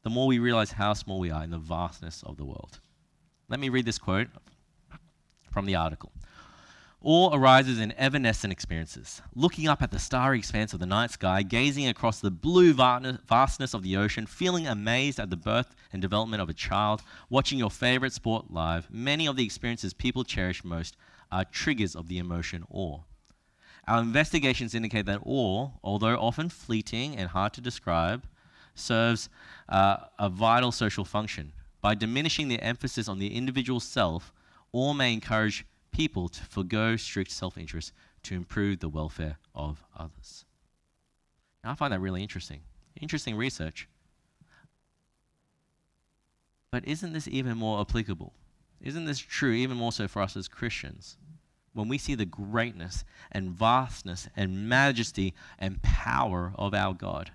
the 0.04 0.10
more 0.10 0.28
we 0.28 0.40
realize 0.40 0.72
how 0.72 0.94
small 0.94 1.20
we 1.20 1.32
are 1.32 1.44
in 1.44 1.52
the 1.52 1.58
vastness 1.58 2.24
of 2.26 2.38
the 2.38 2.46
world. 2.46 2.80
Let 3.50 3.60
me 3.60 3.70
read 3.70 3.86
this 3.86 3.98
quote 3.98 4.28
from 5.52 5.66
the 5.66 5.76
article. 5.76 6.12
Awe 7.04 7.30
arises 7.32 7.80
in 7.80 7.92
evanescent 7.92 8.52
experiences, 8.52 9.22
looking 9.36 9.68
up 9.68 9.84
at 9.84 9.92
the 9.92 10.00
starry 10.00 10.40
expanse 10.40 10.74
of 10.74 10.80
the 10.80 10.86
night 10.88 11.12
sky, 11.12 11.44
gazing 11.44 11.88
across 11.88 12.20
the 12.20 12.32
blue 12.32 12.74
vastness 12.74 13.76
of 13.76 13.84
the 13.84 13.96
ocean, 13.96 14.26
feeling 14.26 14.66
amazed 14.66 15.20
at 15.20 15.30
the 15.30 15.38
birth 15.38 15.76
and 15.94 16.02
development 16.02 16.42
of 16.42 16.50
a 16.50 16.56
child, 16.56 17.04
watching 17.30 17.60
your 17.60 17.70
favorite 17.70 18.14
sport 18.14 18.50
live. 18.50 18.90
Many 18.90 19.28
of 19.28 19.36
the 19.36 19.46
experiences 19.46 19.94
people 19.94 20.24
cherish 20.24 20.64
most 20.64 20.98
are 21.32 21.46
triggers 21.46 21.96
of 21.96 22.08
the 22.08 22.18
emotion 22.18 22.66
awe. 22.72 23.02
Our 23.88 24.02
investigations 24.02 24.74
indicate 24.74 25.06
that 25.06 25.22
awe, 25.24 25.70
although 25.84 26.18
often 26.20 26.50
fleeting 26.50 27.16
and 27.16 27.30
hard 27.30 27.54
to 27.54 27.62
describe, 27.62 28.26
serves 28.74 29.30
uh, 29.70 29.98
a 30.18 30.30
vital 30.30 30.72
social 30.72 31.06
function. 31.06 31.54
By 31.80 31.94
diminishing 31.94 32.48
the 32.48 32.60
emphasis 32.60 33.08
on 33.08 33.20
the 33.20 33.36
individual 33.36 33.80
self, 33.80 34.34
awe 34.74 34.94
may 34.94 35.14
encourage 35.14 35.64
people 35.98 36.30
to 36.30 36.44
forego 36.44 36.96
strict 36.96 37.32
self 37.32 37.58
interest 37.58 37.92
to 38.22 38.36
improve 38.36 38.80
the 38.80 38.88
welfare 38.88 39.38
of 39.56 39.84
others. 39.98 40.46
Now, 41.64 41.72
I 41.72 41.76
find 41.76 41.92
that 41.92 42.00
really 42.00 42.22
interesting. 42.22 42.62
Interesting 43.02 43.36
research. 43.36 43.90
But 46.72 46.88
isn't 46.88 47.14
this 47.14 47.28
even 47.28 47.58
more 47.58 47.82
applicable? 47.82 48.34
Isn't 48.80 49.06
this 49.06 49.18
true 49.18 49.54
even 49.54 49.78
more 49.78 49.92
so 49.92 50.08
for 50.08 50.22
us 50.22 50.38
as 50.38 50.48
Christians? 50.48 51.18
When 51.74 51.88
we 51.88 51.98
see 51.98 52.14
the 52.14 52.26
greatness 52.26 53.04
and 53.32 53.50
vastness 53.50 54.30
and 54.36 54.70
majesty 54.70 55.34
and 55.58 55.82
power 55.82 56.54
of 56.56 56.76
our 56.76 56.94
God, 56.94 57.32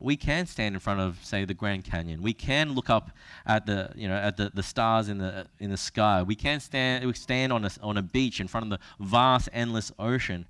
we 0.00 0.16
can 0.16 0.46
stand 0.46 0.74
in 0.74 0.80
front 0.80 0.98
of, 0.98 1.22
say, 1.22 1.44
the 1.44 1.52
Grand 1.52 1.84
Canyon. 1.84 2.22
We 2.22 2.32
can 2.32 2.72
look 2.72 2.88
up 2.88 3.10
at 3.44 3.66
the, 3.66 3.92
you 3.94 4.08
know, 4.08 4.16
at 4.16 4.38
the, 4.38 4.50
the 4.52 4.62
stars 4.62 5.10
in 5.10 5.18
the, 5.18 5.46
in 5.58 5.70
the 5.70 5.76
sky. 5.76 6.22
We 6.22 6.34
can 6.34 6.58
stand, 6.58 7.04
we 7.04 7.12
stand 7.12 7.52
on, 7.52 7.66
a, 7.66 7.70
on 7.82 7.98
a 7.98 8.02
beach 8.02 8.40
in 8.40 8.48
front 8.48 8.64
of 8.64 8.70
the 8.70 9.04
vast, 9.06 9.50
endless 9.52 9.92
ocean. 9.98 10.46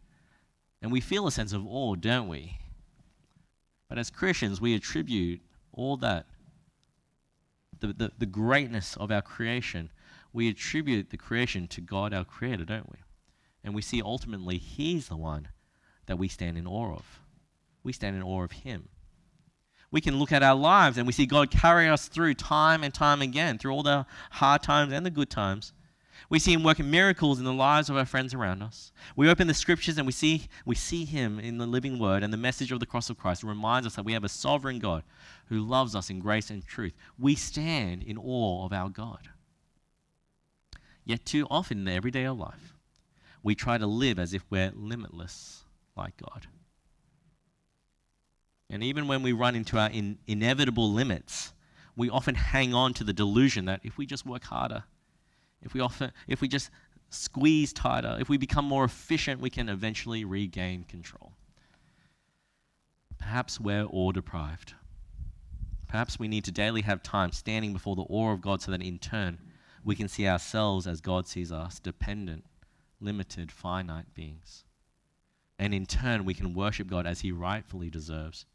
And 0.80 0.92
we 0.92 1.00
feel 1.00 1.26
a 1.26 1.32
sense 1.32 1.52
of 1.52 1.66
awe, 1.66 1.96
don't 1.96 2.28
we? 2.28 2.58
But 3.88 3.98
as 3.98 4.08
Christians, 4.08 4.60
we 4.60 4.76
attribute 4.76 5.40
all 5.72 5.96
that, 5.96 6.26
the, 7.80 7.88
the, 7.88 8.12
the 8.18 8.26
greatness 8.26 8.96
of 8.98 9.10
our 9.10 9.22
creation, 9.22 9.90
we 10.32 10.48
attribute 10.48 11.10
the 11.10 11.16
creation 11.16 11.66
to 11.68 11.80
God, 11.80 12.14
our 12.14 12.24
Creator, 12.24 12.66
don't 12.66 12.88
we? 12.88 12.98
And 13.64 13.74
we 13.74 13.82
see 13.82 14.00
ultimately 14.00 14.58
He's 14.58 15.08
the 15.08 15.16
one 15.16 15.48
that 16.06 16.18
we 16.18 16.28
stand 16.28 16.56
in 16.56 16.68
awe 16.68 16.94
of. 16.94 17.20
We 17.82 17.92
stand 17.92 18.14
in 18.14 18.22
awe 18.22 18.44
of 18.44 18.52
Him 18.52 18.88
we 19.90 20.00
can 20.00 20.18
look 20.18 20.32
at 20.32 20.42
our 20.42 20.54
lives 20.54 20.98
and 20.98 21.06
we 21.06 21.12
see 21.12 21.26
God 21.26 21.50
carry 21.50 21.88
us 21.88 22.08
through 22.08 22.34
time 22.34 22.84
and 22.84 22.94
time 22.94 23.22
again, 23.22 23.58
through 23.58 23.72
all 23.72 23.82
the 23.82 24.06
hard 24.30 24.62
times 24.62 24.92
and 24.92 25.04
the 25.04 25.10
good 25.10 25.30
times. 25.30 25.72
We 26.28 26.38
see 26.38 26.52
him 26.52 26.62
working 26.62 26.90
miracles 26.90 27.40
in 27.40 27.44
the 27.44 27.52
lives 27.52 27.90
of 27.90 27.96
our 27.96 28.04
friends 28.04 28.34
around 28.34 28.62
us. 28.62 28.92
We 29.16 29.28
open 29.28 29.48
the 29.48 29.54
scriptures 29.54 29.98
and 29.98 30.06
we 30.06 30.12
see, 30.12 30.46
we 30.64 30.76
see 30.76 31.04
him 31.04 31.40
in 31.40 31.58
the 31.58 31.66
living 31.66 31.98
word, 31.98 32.22
and 32.22 32.32
the 32.32 32.36
message 32.36 32.70
of 32.70 32.78
the 32.78 32.86
cross 32.86 33.10
of 33.10 33.18
Christ 33.18 33.42
reminds 33.42 33.86
us 33.86 33.96
that 33.96 34.04
we 34.04 34.12
have 34.12 34.22
a 34.22 34.28
sovereign 34.28 34.78
God 34.78 35.02
who 35.46 35.60
loves 35.60 35.96
us 35.96 36.08
in 36.08 36.20
grace 36.20 36.50
and 36.50 36.64
truth. 36.64 36.92
We 37.18 37.34
stand 37.34 38.04
in 38.04 38.16
awe 38.16 38.64
of 38.64 38.72
our 38.72 38.88
God. 38.88 39.30
Yet, 41.04 41.24
too 41.24 41.48
often 41.50 41.78
in 41.78 41.84
the 41.86 41.92
everyday 41.92 42.24
of 42.24 42.38
life, 42.38 42.74
we 43.42 43.56
try 43.56 43.78
to 43.78 43.86
live 43.86 44.18
as 44.18 44.32
if 44.32 44.44
we're 44.50 44.70
limitless 44.76 45.64
like 45.96 46.16
God. 46.16 46.46
And 48.70 48.84
even 48.84 49.08
when 49.08 49.22
we 49.22 49.32
run 49.32 49.56
into 49.56 49.78
our 49.78 49.90
in, 49.90 50.18
inevitable 50.28 50.92
limits, 50.92 51.52
we 51.96 52.08
often 52.08 52.36
hang 52.36 52.72
on 52.72 52.94
to 52.94 53.04
the 53.04 53.12
delusion 53.12 53.64
that 53.64 53.80
if 53.82 53.98
we 53.98 54.06
just 54.06 54.24
work 54.24 54.44
harder, 54.44 54.84
if 55.60 55.74
we, 55.74 55.80
often, 55.80 56.12
if 56.28 56.40
we 56.40 56.46
just 56.48 56.70
squeeze 57.10 57.72
tighter, 57.72 58.16
if 58.20 58.28
we 58.28 58.38
become 58.38 58.64
more 58.64 58.84
efficient, 58.84 59.40
we 59.40 59.50
can 59.50 59.68
eventually 59.68 60.24
regain 60.24 60.84
control. 60.84 61.32
Perhaps 63.18 63.60
we're 63.60 63.84
awe 63.84 64.12
deprived. 64.12 64.74
Perhaps 65.88 66.20
we 66.20 66.28
need 66.28 66.44
to 66.44 66.52
daily 66.52 66.82
have 66.82 67.02
time 67.02 67.32
standing 67.32 67.72
before 67.72 67.96
the 67.96 68.06
awe 68.08 68.32
of 68.32 68.40
God 68.40 68.62
so 68.62 68.70
that 68.70 68.80
in 68.80 68.98
turn 68.98 69.38
we 69.84 69.96
can 69.96 70.08
see 70.08 70.28
ourselves 70.28 70.86
as 70.86 71.00
God 71.00 71.26
sees 71.26 71.50
us 71.50 71.80
dependent, 71.80 72.44
limited, 73.00 73.50
finite 73.50 74.14
beings. 74.14 74.64
And 75.58 75.74
in 75.74 75.84
turn, 75.84 76.24
we 76.24 76.32
can 76.32 76.54
worship 76.54 76.86
God 76.86 77.06
as 77.06 77.20
He 77.20 77.32
rightfully 77.32 77.90
deserves 77.90 78.46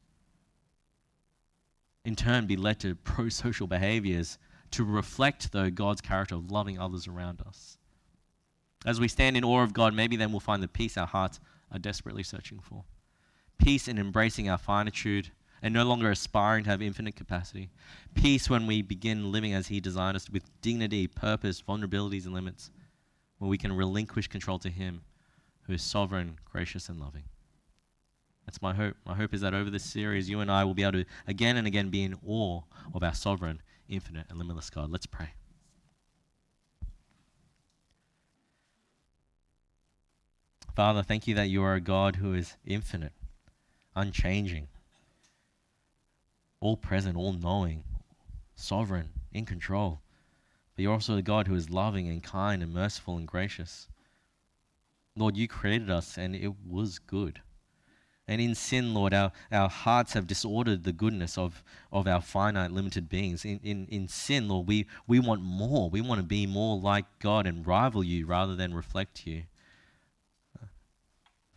in 2.06 2.15
turn 2.15 2.46
be 2.46 2.56
led 2.56 2.80
to 2.82 2.96
pro 2.96 3.30
social 3.30 3.68
behaviors 3.68 4.38
to 4.72 4.84
reflect, 4.84 5.52
though, 5.52 5.70
God's 5.70 6.02
character 6.02 6.36
of 6.36 6.52
loving 6.52 6.80
others 6.80 7.08
around 7.08 7.41
us. 7.41 7.78
As 8.86 9.00
we 9.00 9.08
stand 9.08 9.36
in 9.36 9.44
awe 9.44 9.63
of 9.63 9.74
God, 9.74 9.94
maybe 9.94 10.15
then 10.15 10.32
we'll 10.32 10.39
find 10.39 10.62
the 10.62 10.68
peace 10.68 10.98
our 10.98 11.08
hearts 11.08 11.39
are 11.72 11.80
desperately 11.80 12.24
searching 12.24 12.60
for. 12.60 12.84
Peace 13.58 13.88
in 13.88 13.98
embracing 13.98 14.50
our 14.50 14.58
finitude 14.58 15.32
and 15.62 15.74
no 15.74 15.84
longer 15.84 16.12
aspiring 16.12 16.63
to 16.65 16.70
have 16.70 16.82
infinite 16.82 17.15
capacity. 17.15 17.70
Peace 18.13 18.50
when 18.50 18.68
we 18.68 18.82
begin 18.82 19.32
living 19.32 19.54
as 19.54 19.68
He 19.68 19.80
designed 19.80 20.15
us 20.15 20.30
with 20.30 20.44
dignity, 20.62 21.08
purpose, 21.08 21.62
vulnerabilities, 21.62 22.26
and 22.26 22.34
limits, 22.34 22.70
where 23.39 23.50
we 23.50 23.58
can 23.58 23.74
relinquish 23.74 24.28
control 24.28 24.60
to 24.60 24.70
Him 24.70 25.02
who 25.63 25.74
is 25.74 25.82
sovereign, 25.82 26.38
gracious, 26.46 26.89
and 26.89 27.00
loving. 27.00 27.24
That's 28.45 28.62
my 28.62 28.73
hope. 28.73 28.95
My 29.05 29.15
hope 29.15 29.34
is 29.34 29.41
that 29.41 29.53
over 29.53 29.69
this 29.69 29.84
series, 29.84 30.29
you 30.29 30.39
and 30.39 30.51
I 30.51 30.63
will 30.63 30.73
be 30.73 30.84
able 30.84 31.03
to 31.03 31.05
again 31.27 31.58
and 31.58 31.65
again 31.65 31.89
be 31.89 32.03
in 32.03 32.15
awe 32.25 32.62
of 32.93 33.03
our 33.03 33.13
sovereign, 33.13 33.62
infinite, 33.89 34.27
and 34.29 34.38
limitless 34.38 34.69
God. 34.69 34.91
Let's 34.91 35.08
pray. 35.08 35.29
Father, 40.75 41.03
thank 41.03 41.25
you 41.25 41.34
that 41.36 41.49
you 41.49 41.63
are 41.63 41.75
a 41.75 41.81
God 41.81 42.17
who 42.17 42.34
is 42.34 42.58
infinite, 42.65 43.13
unchanging, 43.95 44.67
all 46.60 46.75
present, 46.75 47.15
all 47.15 47.31
knowing, 47.31 47.84
sovereign, 48.55 49.10
in 49.31 49.45
control. 49.45 50.01
But 50.75 50.84
you're 50.84 50.91
also 50.91 51.15
a 51.15 51.21
God 51.21 51.47
who 51.47 51.55
is 51.55 51.69
loving 51.69 52.10
and 52.10 52.21
kind 52.21 52.62
and 52.62 52.73
merciful 52.73 53.17
and 53.17 53.25
gracious. 53.25 53.88
Lord, 55.15 55.38
you 55.38 55.47
created 55.47 55.89
us 55.89 56.17
and 56.17 56.36
it 56.36 56.53
was 56.67 56.99
good. 56.99 57.41
And 58.27 58.41
in 58.41 58.55
sin, 58.55 58.93
Lord, 58.95 59.13
our, 59.13 59.31
our 59.51 59.69
hearts 59.69 60.13
have 60.13 60.25
disordered 60.25 60.83
the 60.83 60.91
goodness 60.91 61.38
of, 61.38 61.63
of 61.91 62.07
our 62.07 62.21
finite, 62.21 62.71
limited 62.71 63.07
beings. 63.07 63.45
In, 63.45 63.59
in, 63.63 63.85
in 63.88 64.07
sin, 64.07 64.47
Lord, 64.47 64.67
we, 64.67 64.88
we 65.05 65.19
want 65.19 65.41
more. 65.41 65.91
We 65.91 66.01
want 66.01 66.19
to 66.19 66.26
be 66.26 66.47
more 66.47 66.80
like 66.80 67.05
God 67.19 67.45
and 67.45 67.65
rival 67.67 68.03
you 68.03 68.26
rather 68.26 68.55
than 68.55 68.73
reflect 68.73 69.28
you. 69.28 69.43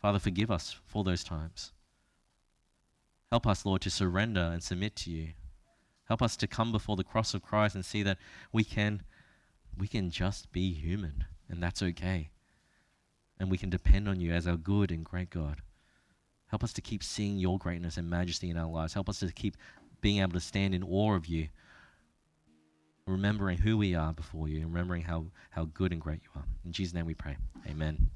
Father, 0.00 0.18
forgive 0.18 0.50
us 0.50 0.76
for 0.86 1.04
those 1.04 1.24
times. 1.24 1.72
Help 3.30 3.46
us, 3.46 3.64
Lord, 3.66 3.80
to 3.82 3.90
surrender 3.90 4.50
and 4.52 4.62
submit 4.62 4.94
to 4.96 5.10
you. 5.10 5.28
Help 6.04 6.22
us 6.22 6.36
to 6.36 6.46
come 6.46 6.70
before 6.70 6.96
the 6.96 7.04
cross 7.04 7.34
of 7.34 7.42
Christ 7.42 7.74
and 7.74 7.84
see 7.84 8.02
that 8.02 8.18
we 8.52 8.62
can, 8.62 9.02
we 9.76 9.88
can 9.88 10.10
just 10.10 10.52
be 10.52 10.72
human, 10.72 11.24
and 11.48 11.62
that's 11.62 11.82
okay. 11.82 12.30
And 13.38 13.50
we 13.50 13.58
can 13.58 13.70
depend 13.70 14.08
on 14.08 14.20
you 14.20 14.32
as 14.32 14.46
our 14.46 14.56
good 14.56 14.90
and 14.90 15.04
great 15.04 15.30
God. 15.30 15.62
Help 16.48 16.64
us 16.64 16.72
to 16.74 16.80
keep 16.80 17.02
seeing 17.02 17.38
your 17.38 17.58
greatness 17.58 17.96
and 17.96 18.08
majesty 18.08 18.50
in 18.50 18.56
our 18.56 18.70
lives. 18.70 18.94
Help 18.94 19.08
us 19.08 19.20
to 19.20 19.30
keep 19.32 19.56
being 20.00 20.20
able 20.20 20.32
to 20.32 20.40
stand 20.40 20.74
in 20.74 20.82
awe 20.82 21.14
of 21.14 21.26
you, 21.26 21.48
remembering 23.06 23.58
who 23.58 23.76
we 23.76 23.94
are 23.94 24.12
before 24.12 24.48
you, 24.48 24.58
and 24.58 24.66
remembering 24.66 25.02
how, 25.02 25.26
how 25.50 25.66
good 25.66 25.92
and 25.92 26.00
great 26.00 26.20
you 26.22 26.30
are. 26.36 26.44
In 26.64 26.72
Jesus' 26.72 26.94
name 26.94 27.06
we 27.06 27.14
pray. 27.14 27.36
Amen. 27.68 28.10